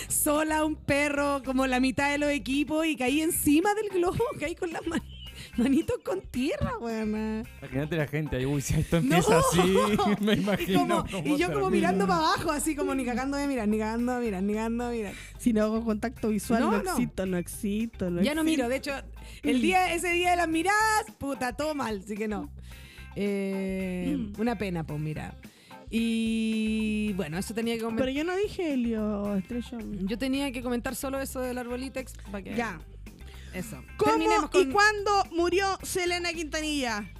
[0.08, 4.54] Sola un perro, como la mitad de los equipos, y caí encima del globo, caí
[4.54, 5.02] con las man-
[5.56, 7.42] manitos con tierra, weona.
[7.60, 9.16] Imagínate la gente ahí, uy, si esto No.
[9.16, 9.60] empieza así,
[10.20, 10.80] me Y, imagino.
[10.80, 11.70] como- cómo y yo como termina.
[11.70, 14.88] mirando para abajo, así como ni cagando de mirar, ni cagando de mirar, ni cagando
[14.88, 15.14] de mirar.
[15.38, 16.90] Si no hago contacto visual, No, no, no.
[16.92, 18.10] existo, no existo.
[18.10, 18.92] No Ya no miro, de hecho,
[19.42, 22.50] el día, ese día de las miradas, puta, todo mal, así que no.
[23.14, 25.34] Eh, una pena, pues mira.
[25.90, 28.08] Y bueno, eso tenía que Pero comentar.
[28.10, 30.06] yo no dije Helio Estrellón.
[30.08, 32.54] Yo tenía que comentar solo eso del arbolitex para que.
[32.54, 32.80] Ya.
[33.54, 33.82] Eso.
[33.96, 37.10] ¿Cómo y cuándo murió Selena Quintanilla?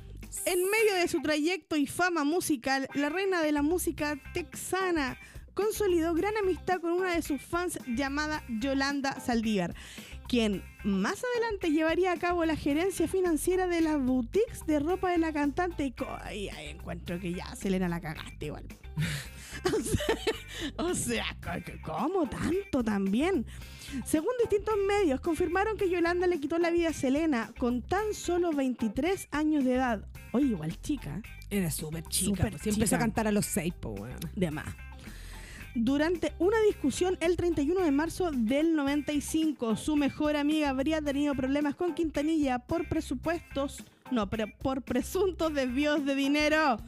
[0.45, 5.17] En medio de su trayecto y fama musical, la reina de la música texana
[5.55, 9.75] consolidó gran amistad con una de sus fans llamada Yolanda Saldívar,
[10.29, 15.19] quien más adelante llevaría a cabo la gerencia financiera de las boutiques de ropa de
[15.19, 15.93] la cantante.
[15.97, 18.65] Co- Ahí, encuentro que ya Selena la cagaste igual.
[19.67, 21.37] o sea, o sea,
[21.83, 23.47] ¿cómo tanto también?
[24.05, 28.53] Según distintos medios, confirmaron que Yolanda le quitó la vida a Selena con tan solo
[28.53, 30.07] 23 años de edad.
[30.33, 31.23] Oye, igual chica.
[31.51, 32.37] Era súper chica.
[32.37, 33.07] Súper pues, sí empezó a chica.
[33.07, 34.19] cantar a los seis, pues, weón.
[34.35, 34.67] De más.
[35.79, 41.75] Durante una discusión el 31 de marzo del 95, su mejor amiga habría tenido problemas
[41.75, 46.79] con Quintanilla por presupuestos, no, pero por presuntos desvíos de dinero.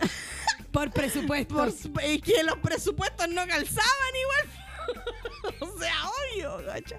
[0.70, 1.56] Por presupuesto.
[1.56, 1.72] Por,
[2.04, 5.60] y que los presupuestos no calzaban igual.
[5.60, 6.98] o sea, obvio, ¿cachai?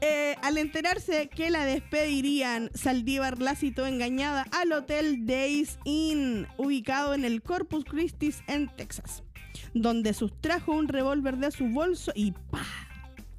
[0.00, 7.14] Eh, al enterarse que la despedirían, Saldívar la citó engañada al Hotel Days Inn, ubicado
[7.14, 9.24] en el Corpus Christi en Texas,
[9.74, 12.64] donde sustrajo un revólver de su bolso y ¡pa!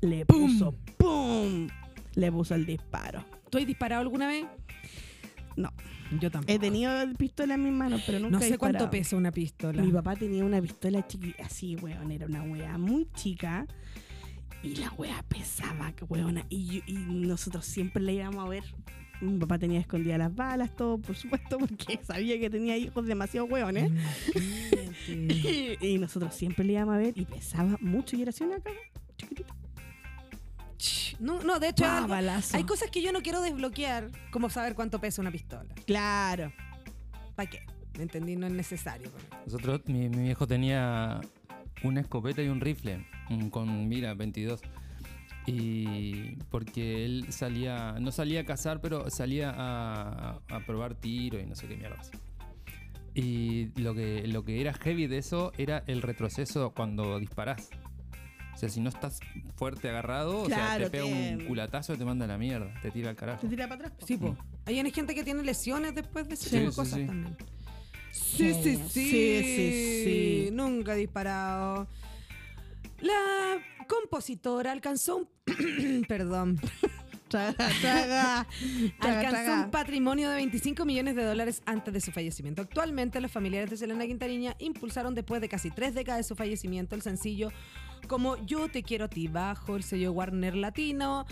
[0.02, 1.68] Le puso ¡pum!
[2.16, 3.24] Le puso el disparo.
[3.50, 4.46] ¿Tú has disparado alguna vez?
[5.56, 5.72] No.
[6.20, 6.52] Yo tampoco.
[6.52, 9.82] He tenido pistola en mis manos, pero nunca no he sé cuánto pesa una pistola.
[9.82, 13.68] Mi papá tenía una pistola chiquita, así, weón, era una wea muy chica.
[14.64, 16.46] Y la wea pesaba, que weona.
[16.50, 18.64] Y, yo- y nosotros siempre le íbamos a ver.
[19.22, 23.48] Mi papá tenía escondidas las balas, todo, por supuesto, porque sabía que tenía hijos demasiado
[23.48, 23.92] weones.
[25.08, 28.16] y, y nosotros siempre le íbamos a ver y pesaba mucho.
[28.16, 28.78] Y era así una caga
[29.18, 29.54] chiquitita.
[31.20, 32.14] No, no, de hecho, algo-
[32.54, 35.68] hay cosas que yo no quiero desbloquear, como saber cuánto pesa una pistola.
[35.86, 36.54] Claro.
[37.36, 37.60] ¿Para qué?
[37.98, 38.38] ¿Me entendí?
[38.38, 39.12] No es necesario.
[39.46, 41.20] Nosotros, mi, mi viejo tenía
[41.84, 44.62] una escopeta y un rifle mm, con mira 22.
[45.46, 51.46] Y porque él salía, no salía a cazar, pero salía a, a probar tiro y
[51.46, 51.98] no sé qué mierda.
[52.00, 52.12] así.
[53.16, 57.70] Y lo que, lo que era heavy de eso era el retroceso cuando disparás.
[58.54, 59.20] O sea, si no estás
[59.56, 62.72] fuerte agarrado, o sea, te pega te- un culatazo y te manda a la mierda,
[62.82, 63.42] te tira al carajo.
[63.42, 63.94] ¿Te tira para atrás?
[64.00, 64.06] po?
[64.06, 64.38] Sí, po.
[64.66, 67.06] Hay gente que tiene lesiones después de ese Sí, tipo de sí, cosas sí.
[67.06, 67.38] también.
[68.12, 68.80] Sí, sí, sí.
[68.90, 70.50] Sí, sí, sí.
[70.52, 71.88] Nunca disparado.
[73.02, 76.06] La compositora alcanzó un.
[76.08, 76.60] Perdón.
[77.30, 78.48] Traga, traga.
[79.00, 82.64] traga, Alcanzó un patrimonio de 25 millones de dólares antes de su fallecimiento.
[82.64, 86.96] Actualmente, los familiares de Selena Quintanilla impulsaron después de casi tres décadas de su fallecimiento
[86.96, 87.52] el sencillo
[88.08, 91.26] como Yo te quiero a ti bajo el sello Warner Latino.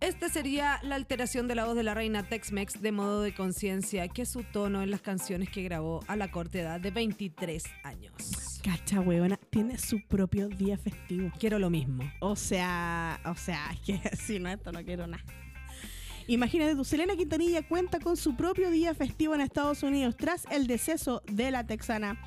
[0.00, 4.06] Este sería la alteración de la voz de la reina Tex-Mex de modo de conciencia,
[4.08, 7.64] que es su tono en las canciones que grabó a la corta edad de 23
[7.82, 8.12] años.
[8.62, 11.32] Cacha, huevona, tiene su propio día festivo.
[11.38, 12.04] Quiero lo mismo.
[12.20, 15.24] O sea, o sea, es que si no, esto no quiero nada.
[16.26, 20.66] Imagínate, tu Selena Quintanilla cuenta con su propio día festivo en Estados Unidos tras el
[20.66, 22.20] deceso de la texana.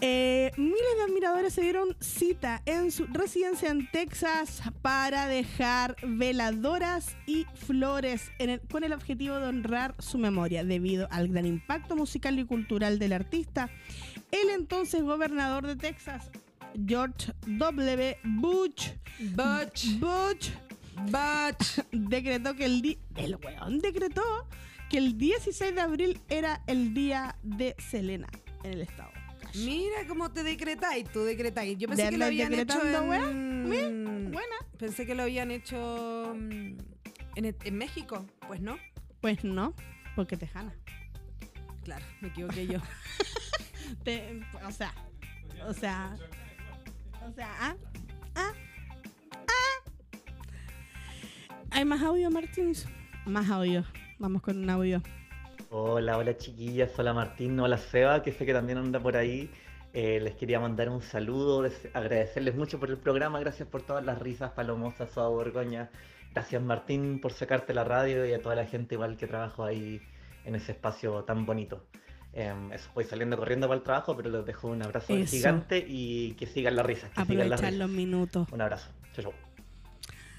[0.00, 7.16] Eh, miles de admiradores se dieron cita en su residencia en Texas para dejar veladoras
[7.26, 11.96] y flores en el- con el objetivo de honrar su memoria debido al gran impacto
[11.96, 13.70] musical y cultural del artista.
[14.30, 16.30] El entonces gobernador de Texas,
[16.86, 18.18] George W.
[18.22, 18.90] Bush,
[19.34, 20.50] Butch, Bush,
[21.10, 21.84] Butch.
[21.90, 24.22] decretó que el día, el weón decretó
[24.90, 28.28] que el 16 de abril era el día de Selena
[28.62, 29.10] en el estado.
[29.54, 31.78] Mira cómo te decretáis, tú decretáis.
[31.78, 34.30] Yo ¿De pensé que lo habían hecho en...
[34.32, 34.56] Buena.
[34.78, 36.76] Pensé que lo habían hecho mm,
[37.36, 38.24] en, en México.
[38.46, 38.78] Pues no.
[39.20, 39.74] Pues no,
[40.14, 40.72] porque tejana.
[41.84, 42.78] Claro, me equivoqué yo.
[44.04, 44.94] Te- o sea,
[45.66, 46.16] o sea,
[47.26, 47.76] o sea, ah,
[48.34, 48.52] ah,
[49.48, 49.90] ah.
[51.70, 52.86] ¿Hay más audio, Martins?
[53.26, 53.84] Más audio.
[54.18, 55.02] Vamos con un audio.
[55.70, 59.50] Hola, hola chiquillas, hola Martín, hola Seba, que sé que también anda por ahí.
[59.92, 64.18] Eh, les quería mandar un saludo, agradecerles mucho por el programa, gracias por todas las
[64.18, 65.90] risas palomosas, Soa Borgoña.
[66.32, 70.00] Gracias Martín por sacarte la radio y a toda la gente igual que trabajo ahí
[70.44, 71.84] en ese espacio tan bonito.
[72.32, 75.30] Eso, voy saliendo corriendo para el trabajo, pero les dejo un abrazo Eso.
[75.36, 77.78] gigante y que sigan las risas, que sigan las Aprovechar risas.
[77.78, 78.48] los minutos.
[78.52, 78.90] Un abrazo.
[79.12, 79.47] Chau, chau.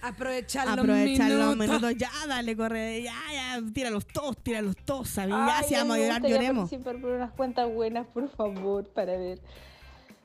[0.01, 1.95] Aprovechar, los Aprovechar los minutos.
[1.97, 3.03] Ya, dale, corre.
[3.03, 5.33] Ya, ya, tíralos todos, tíralos todos, ¿sabes?
[5.37, 6.69] Ay, Ya, si vamos a llorar, lloremos.
[6.69, 9.41] participar por unas cuentas buenas, por favor, para ver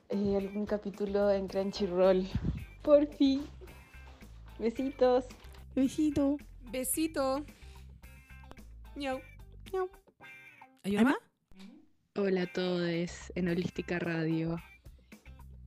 [0.09, 2.25] eh, algún capítulo en Crunchyroll.
[2.81, 3.45] Por fin.
[4.59, 5.25] Besitos.
[5.75, 6.37] Besito.
[6.71, 7.43] Besito.
[8.95, 9.19] Ñau.
[9.73, 9.89] Ñau.
[10.83, 11.15] ¿Hay más?
[12.17, 12.81] Hola a todos
[13.35, 14.57] en Holística Radio.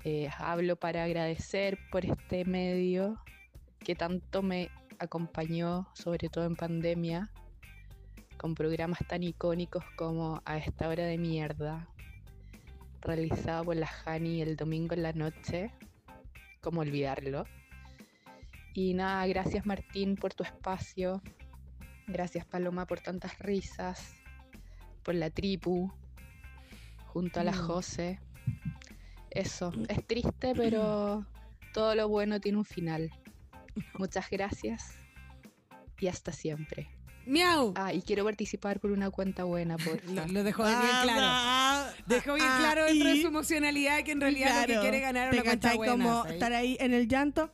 [0.05, 3.21] Eh, hablo para agradecer por este medio
[3.81, 7.31] que tanto me acompañó, sobre todo en pandemia,
[8.37, 11.89] con programas tan icónicos como A esta hora de mierda,
[13.01, 15.73] realizado por la Jani el domingo en la noche.
[16.61, 17.45] ¿Cómo olvidarlo?
[18.75, 21.21] Y nada, gracias Martín por tu espacio.
[22.07, 24.15] Gracias Paloma por tantas risas.
[25.03, 25.93] Por la tripu.
[27.07, 27.67] Junto a la Mm.
[27.67, 28.21] Jose.
[29.31, 31.27] Eso, es triste, pero
[31.73, 33.11] todo lo bueno tiene un final.
[33.99, 34.93] Muchas gracias
[36.01, 36.89] y hasta siempre.
[37.27, 37.75] Miau.
[37.77, 41.21] Ah, y quiero participar por una cuenta buena, por Lo, lo dejó bien Ah, claro.
[41.25, 44.81] ah, Dejó bien ah, claro dentro de su emocionalidad que en realidad lo que Claro.
[44.83, 45.93] quiere ganar ¿Te una cuenta buena.
[45.93, 46.33] como ¿sabes?
[46.35, 47.53] estar ahí en el llanto?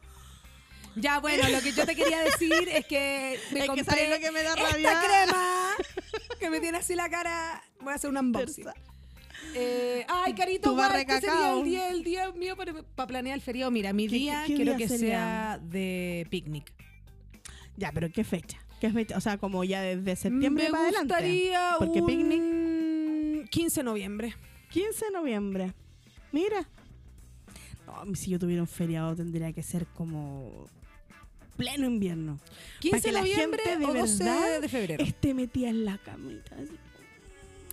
[0.97, 4.19] Ya, bueno, lo que yo te quería decir es que me Es compré ¿sabes lo
[4.21, 5.01] que me da esta rabia?
[5.01, 5.71] crema
[6.39, 7.61] que me tiene así la cara.
[7.81, 8.67] Voy a hacer un unboxing.
[9.55, 11.59] Eh, ay, Carito, Tu guay, barra de ¿qué sería cacao.
[11.61, 13.71] el día, el día mío para, para planear el feriado?
[13.71, 15.09] Mira, mi ¿Qué- día qué- quiero día que sería?
[15.19, 16.73] sea de picnic.
[17.77, 18.59] Ya, pero ¿qué fecha?
[18.81, 19.17] ¿Qué fecha?
[19.17, 21.15] O sea, como ya desde septiembre me para adelante.
[21.15, 24.35] gustaría Porque un picnic 15 de noviembre.
[24.71, 25.73] 15 de noviembre.
[26.33, 26.69] Mira.
[27.87, 30.67] No, si yo tuviera un feriado tendría que ser como
[31.57, 32.41] pleno invierno.
[32.81, 35.05] 15 Pa' que de noviembre de o 12 verdad de febrero.
[35.05, 36.57] esté metida en la camita.
[36.57, 36.73] así.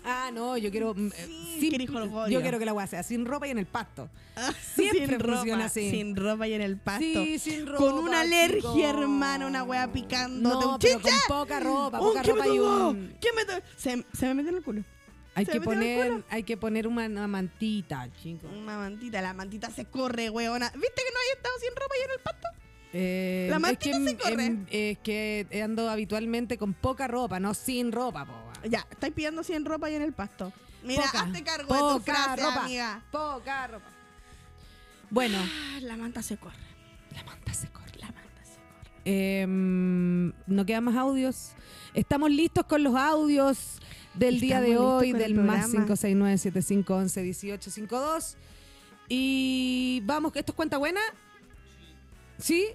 [0.03, 0.93] Ah, no, yo quiero.
[0.95, 1.27] mm, eh,
[1.59, 2.33] sin- quiere jolgorio.
[2.37, 4.09] yo quiero que la weá sea sin ropa y en el pasto.
[4.75, 5.89] sin Siempre ropa, funciona así.
[5.91, 7.01] Sin ropa y en el pasto.
[7.01, 7.77] Sí, sin ropa.
[7.77, 8.87] Con una alergia, chico.
[8.87, 10.49] hermana, una wea picando.
[10.49, 13.15] No, pero con poca ropa, poca ¿qué ropa y un.
[13.21, 13.41] ¿Qué me?
[13.77, 14.83] Se, se me metió en el culo.
[15.33, 18.47] Hay ¿Se que poner, hay que poner una, una mantita, chico.
[18.47, 20.69] Una mantita, la mantita se corre, weona.
[20.71, 22.47] ¿Viste que no había estado sin ropa y en el pasto?
[22.93, 24.57] Eh, La es mantita que, se corre.
[24.69, 28.33] es que ando habitualmente con poca ropa, no sin ropa, po.
[28.69, 30.51] Ya, estáis pidiendo sin ropa y en el pasto.
[30.83, 32.63] Mira, Poca, hazte cargo de tu poca frase, ropa.
[32.65, 33.03] amiga.
[33.11, 33.85] Poca ropa.
[35.09, 36.55] Bueno, Ah, La manta se corre.
[37.15, 39.01] la manta se corre, la manta se corre.
[39.05, 41.51] Em, no quedan más audios.
[41.93, 43.79] Estamos listos con los audios
[44.13, 45.85] del día de hoy, del más programa.
[45.87, 48.37] 569 7511 1852
[49.09, 51.01] Y vamos, ¿esto es cuenta buena?
[52.37, 52.67] ¿Sí?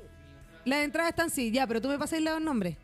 [0.64, 2.76] Las entradas están sí, ya, pero tú me pasas los nombres.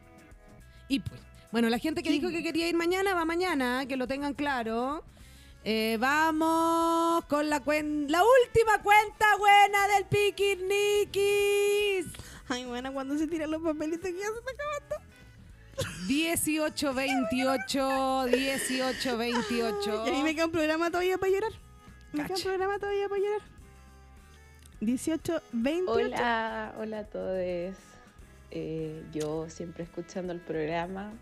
[0.88, 1.20] Y pues,
[1.52, 5.04] bueno, la gente que dijo que quería ir mañana, va mañana, que lo tengan claro.
[5.64, 12.06] Eh, vamos con la, cuen- la última cuenta buena del Piquiniquis.
[12.48, 14.96] Ay, buena, cuando se tiran los papelitos que ya se está acabando.
[16.08, 20.06] 18, 28, 18, 28.
[20.06, 21.52] Y a mí me queda un programa todavía para llorar.
[22.12, 23.40] Me queda un programa todavía para llorar.
[24.80, 25.92] 18, 28.
[25.92, 27.36] Hola, hola a todos.
[28.54, 31.12] Eh, yo siempre escuchando el programa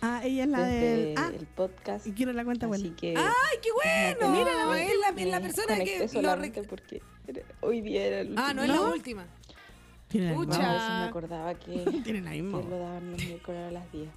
[0.00, 1.14] Ah, ella es la desde del.
[1.18, 2.06] Ah, el podcast.
[2.06, 2.96] y quiero la cuenta Así buena.
[2.96, 3.68] que ¡Ay, qué
[4.20, 4.32] bueno!
[4.36, 7.02] Mira, Mira, es la, es la persona que lo solamente rec- porque
[7.60, 8.84] hoy día era el Ah, no es último.
[8.88, 9.26] la última.
[10.08, 10.72] Tiene la No, misma Pucha.
[10.72, 10.82] voz.
[10.82, 12.80] eso me acordaba que, Tiene la que misma lo voz.
[12.80, 14.08] daban los miércoles a las 10.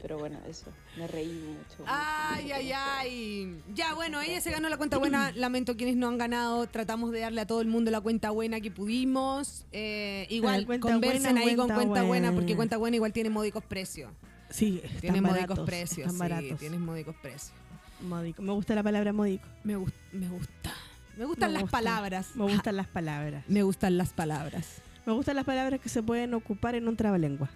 [0.00, 1.82] Pero bueno, eso, me reí mucho.
[1.86, 3.62] Ay, mucho ay, ay.
[3.74, 5.32] Ya, bueno, ella se ganó la cuenta buena.
[5.34, 6.66] Lamento quienes no han ganado.
[6.68, 9.64] Tratamos de darle a todo el mundo la cuenta buena que pudimos.
[9.72, 12.32] Eh, igual, conversen buena, ahí con cuenta cuenta buena, buena.
[12.32, 14.12] porque cuenta buena igual tiene módicos precios.
[14.50, 15.98] Sí, están Tiene módicos precios.
[15.98, 16.58] Están sí, baratos.
[16.58, 17.52] tienes módicos precios.
[18.00, 18.42] Módico.
[18.42, 19.46] Me gusta la palabra módico.
[19.64, 20.72] Me, gus- me gusta.
[21.16, 21.76] Me gustan Me las gusta.
[21.78, 22.28] palabras.
[22.36, 23.44] Me gustan las palabras.
[23.48, 24.80] Me gustan las palabras.
[25.04, 27.48] Me gustan las palabras que se pueden ocupar en un trabalengua.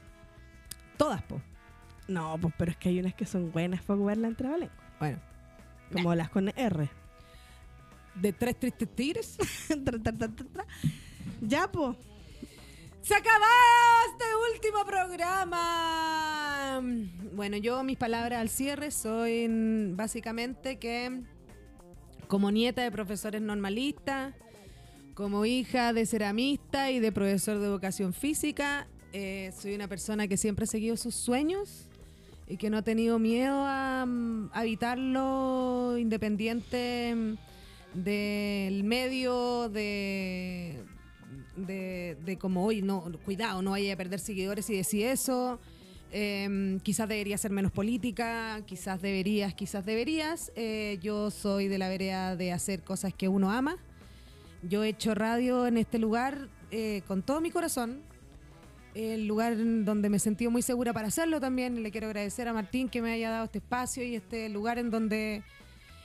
[0.96, 1.40] Todas, po.
[2.08, 4.76] No, pues, pero es que hay unas que son buenas para ocuparla en trabalengua.
[4.98, 5.18] Bueno.
[5.92, 6.88] Como las con R.
[8.16, 9.36] De tres tristes tigres.
[11.40, 11.96] Ya, pues.
[13.02, 13.44] Se acabó
[14.12, 14.24] este
[14.54, 16.80] último programa.
[17.34, 19.48] Bueno, yo mis palabras al cierre soy
[19.94, 21.22] básicamente que
[22.28, 24.34] como nieta de profesores normalistas,
[25.14, 30.36] como hija de ceramista y de profesor de educación física, eh, soy una persona que
[30.36, 31.88] siempre ha seguido sus sueños
[32.46, 37.16] y que no ha tenido miedo a mm, habitarlo independiente
[37.94, 40.84] del medio de
[41.56, 45.58] de, de como hoy, no, cuidado, no vaya a perder seguidores y decir eso.
[46.14, 50.52] Em, quizás debería ser menos política, quizás deberías, quizás deberías.
[50.56, 53.78] Eh, yo soy de la vereda de hacer cosas que uno ama.
[54.62, 58.02] Yo he hecho radio en este lugar eh, con todo mi corazón.
[58.94, 61.82] El lugar donde me he sentido muy segura para hacerlo también.
[61.82, 64.90] Le quiero agradecer a Martín que me haya dado este espacio y este lugar en
[64.90, 65.42] donde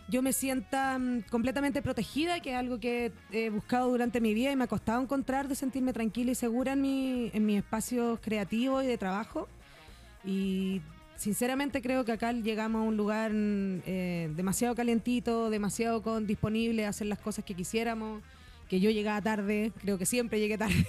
[0.07, 4.51] yo me sienta mm, completamente protegida, que es algo que he buscado durante mi vida
[4.51, 8.19] y me ha costado encontrar de sentirme tranquila y segura en mi, en mis espacios
[8.21, 9.47] creativos y de trabajo.
[10.25, 10.81] Y
[11.17, 16.85] sinceramente creo que acá llegamos a un lugar mm, eh, demasiado calientito, demasiado con, disponible
[16.85, 18.23] a hacer las cosas que quisiéramos.
[18.69, 20.85] Que yo llegaba tarde, creo que siempre llegué tarde.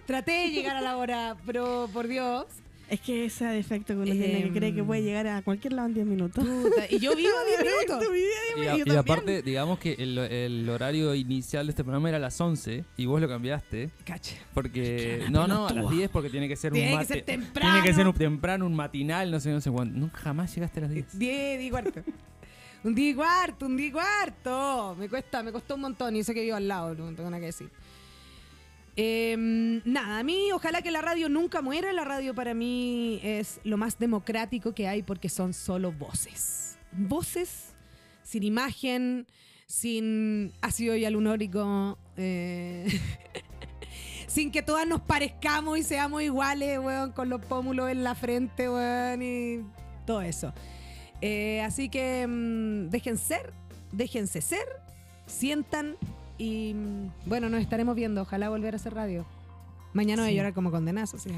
[0.06, 2.46] Traté de llegar a la hora, pero por Dios.
[2.90, 5.88] Es que ese defecto que uno tiene que cree que puede llegar a cualquier lado
[5.88, 6.42] en 10 minutos.
[6.44, 8.06] Puta, y yo vivo 10 minutos.
[8.06, 12.08] Tú vives 10 Y, a- aparte, digamos que el, el horario inicial de este programa
[12.08, 13.90] era a las 11 y vos lo cambiaste.
[14.06, 14.36] Cacha.
[14.54, 15.24] Porque.
[15.30, 17.72] No, no, a las 10 porque tiene que ser Tiene un que mate- ser temprano.
[17.74, 19.98] Tiene que ser un temprano, un matinal, no sé, no sé cuándo.
[19.98, 21.18] Nunca jamás llegaste a las 10.
[21.18, 22.00] 10 y cuarto.
[22.84, 24.96] Un día y cuarto, un día y cuarto.
[24.98, 27.40] Me cuesta, me costó un montón y sé que vivo al lado, no tengo nada
[27.40, 27.68] que decir.
[29.00, 31.92] Em, nada, a mí ojalá que la radio nunca muera.
[31.92, 36.76] La radio para mí es lo más democrático que hay porque son solo voces.
[36.90, 37.76] Voces
[38.24, 39.28] sin imagen,
[39.68, 42.88] sin ácido hialurónico, eh,
[44.26, 48.68] sin que todas nos parezcamos y seamos iguales, weón, con los pómulos en la frente,
[48.68, 49.60] weón, y
[50.06, 50.52] todo eso.
[51.20, 53.52] Eh, así que mm, dejen ser,
[53.92, 54.66] déjense ser,
[55.26, 55.96] sientan
[56.38, 56.74] y
[57.26, 58.22] bueno, nos estaremos viendo.
[58.22, 59.26] Ojalá volver a hacer radio.
[59.92, 61.30] Mañana voy a llorar como condenazo, sí.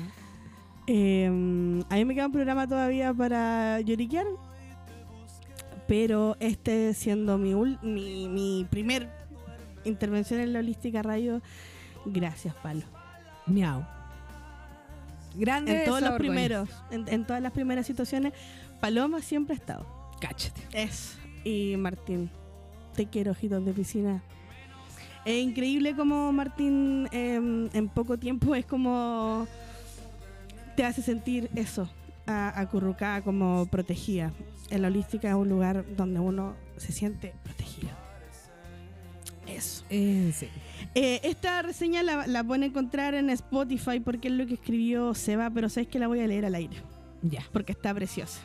[0.86, 4.26] Eh, a mí me queda un programa todavía para lloriquear.
[5.86, 9.08] Pero este siendo mi, ul- mi, mi primer
[9.84, 11.40] intervención en la holística radio,
[12.04, 12.82] gracias, Palo.
[13.46, 13.84] Miau.
[15.34, 18.32] Grande en todos los primeros, en, en todas las primeras situaciones,
[18.80, 19.86] Paloma siempre ha estado.
[20.20, 20.60] Cáchate.
[20.72, 21.16] Es.
[21.44, 22.30] Y Martín,
[22.94, 24.22] te quiero, ojitos de piscina.
[25.24, 29.46] Es increíble como Martín em, en poco tiempo es como
[30.76, 31.90] te hace sentir eso,
[32.26, 34.32] a- acurrucada, como protegida.
[34.70, 37.90] En la holística es un lugar donde uno se siente protegido.
[39.46, 39.84] Eso.
[39.90, 40.48] Eh, sí.
[40.94, 45.50] Eh, esta reseña la, la pueden encontrar en Spotify porque es lo que escribió Seba,
[45.50, 46.76] pero sabes que la voy a leer al aire.
[47.22, 47.42] Ya.
[47.52, 48.40] Porque está preciosa.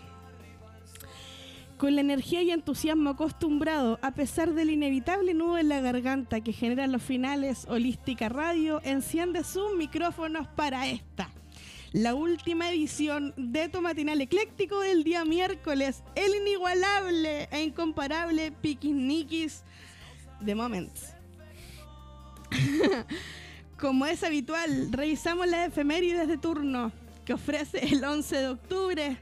[1.78, 6.54] Con la energía y entusiasmo acostumbrado, a pesar del inevitable nudo en la garganta que
[6.54, 11.30] generan los finales, Holística Radio enciende sus micrófonos para esta.
[11.92, 19.64] La última edición de tu matinal ecléctico del día miércoles, el inigualable e incomparable Piquisniquis
[20.40, 21.14] de Moments.
[23.78, 26.94] Como es habitual, revisamos las efemérides de turno
[27.26, 29.18] que ofrece el 11 de octubre.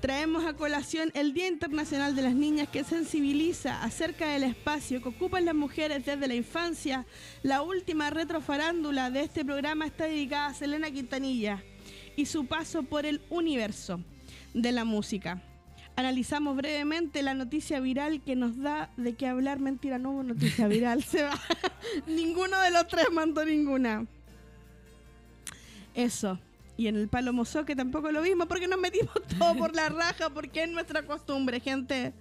[0.00, 5.10] Traemos a colación el Día Internacional de las Niñas que sensibiliza acerca del espacio que
[5.10, 7.04] ocupan las mujeres desde la infancia.
[7.42, 11.62] La última retrofarándula de este programa está dedicada a Selena Quintanilla
[12.16, 14.00] y su paso por el universo
[14.54, 15.42] de la música.
[15.96, 19.60] Analizamos brevemente la noticia viral que nos da de qué hablar.
[19.60, 21.04] Mentira, no hubo noticia viral.
[21.04, 21.38] Se va.
[22.06, 24.06] Ninguno de los tres mandó ninguna.
[25.94, 26.38] Eso.
[26.80, 30.30] Y en el palo mozoque tampoco lo mismo porque nos metimos todo por la raja
[30.30, 32.14] porque es nuestra costumbre, gente.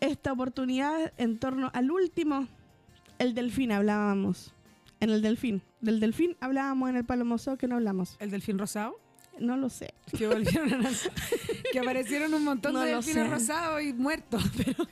[0.00, 2.48] Esta oportunidad en torno al último,
[3.18, 4.54] el delfín hablábamos.
[4.98, 5.60] En el delfín.
[5.82, 8.16] Del delfín hablábamos en el palo mozoque, no hablamos.
[8.18, 8.98] ¿El delfín rosado?
[9.38, 9.92] No lo sé.
[10.16, 10.90] Que volvieron a
[11.70, 14.88] que aparecieron un montón No de delfines rosados y muertos, pero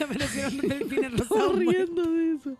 [0.04, 1.74] aparecieron delfines rosados muertos.
[1.74, 2.56] riendo de eso.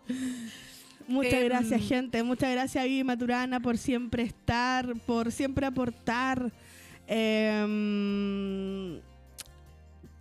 [1.08, 2.22] Muchas Em, gracias, gente.
[2.22, 6.52] Muchas gracias a Vivi Maturana por siempre estar, por siempre aportar.
[7.06, 9.00] Em,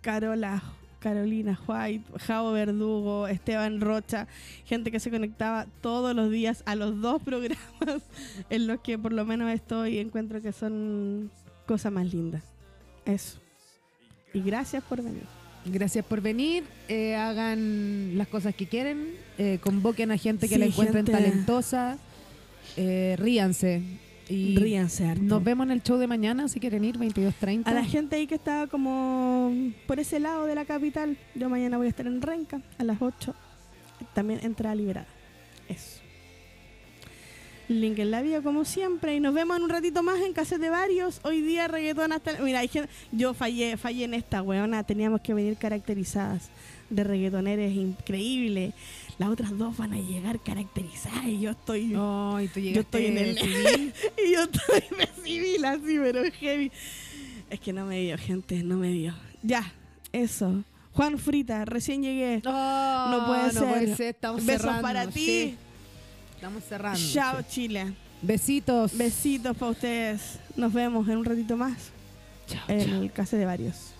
[0.00, 0.62] Carola,
[0.98, 4.26] Carolina White, Javo Verdugo, Esteban Rocha,
[4.64, 8.02] gente que se conectaba todos los días a los dos programas
[8.50, 11.30] en los que por lo menos estoy y encuentro que son
[11.66, 12.42] cosas más lindas.
[13.04, 13.38] Eso.
[14.32, 15.37] Y gracias por venir.
[15.64, 16.64] Gracias por venir.
[16.88, 19.14] eh, hagan las cosas que quieren.
[19.38, 21.12] eh, convoquen a gente que Sí, la encuentren gente.
[21.12, 21.98] talentosa.
[22.76, 23.82] eh, ríanse.
[24.30, 25.22] Y Ríanse harto.
[25.22, 27.66] Nos vemos en el show de mañana si quieren ir, 22.30.
[27.66, 29.50] A la gente ahí que estaba como
[29.86, 33.00] por ese lado de la capital, yo mañana voy a estar en Renca a las
[33.00, 33.34] 8.
[34.14, 35.06] También entrada liberada.
[35.68, 36.00] Eso.
[37.68, 40.60] Link en la vida como siempre y nos vemos en un ratito más en Cassette
[40.60, 41.20] de Varios.
[41.22, 42.38] Hoy día reggaetón hasta...
[42.40, 44.84] Mira, hay gente- yo fallé, fallé en esta, weona.
[44.84, 46.48] Teníamos que venir caracterizadas
[46.88, 48.72] de reggaetoneres increíble.
[49.18, 51.88] Las otras dos van a llegar caracterizadas y yo estoy...
[51.92, 53.38] Tú yo estoy en el...
[53.38, 53.92] civil.
[54.26, 56.72] y yo estoy de civil así, pero heavy.
[57.50, 59.14] Es que no me dio, gente, no me dio.
[59.42, 59.72] Ya,
[60.12, 60.64] eso.
[60.92, 62.40] Juan Frita, recién llegué.
[62.44, 63.68] no puede no ser.
[63.68, 65.20] puede ser, Besos cerrando, para ti.
[65.20, 65.58] sí.
[66.38, 67.00] Estamos cerrando.
[67.12, 67.42] Chao.
[67.42, 67.94] Chile.
[68.22, 68.96] Besitos.
[68.96, 70.38] Besitos para ustedes.
[70.54, 71.90] Nos vemos en un ratito más.
[72.68, 73.92] en el caso de varios.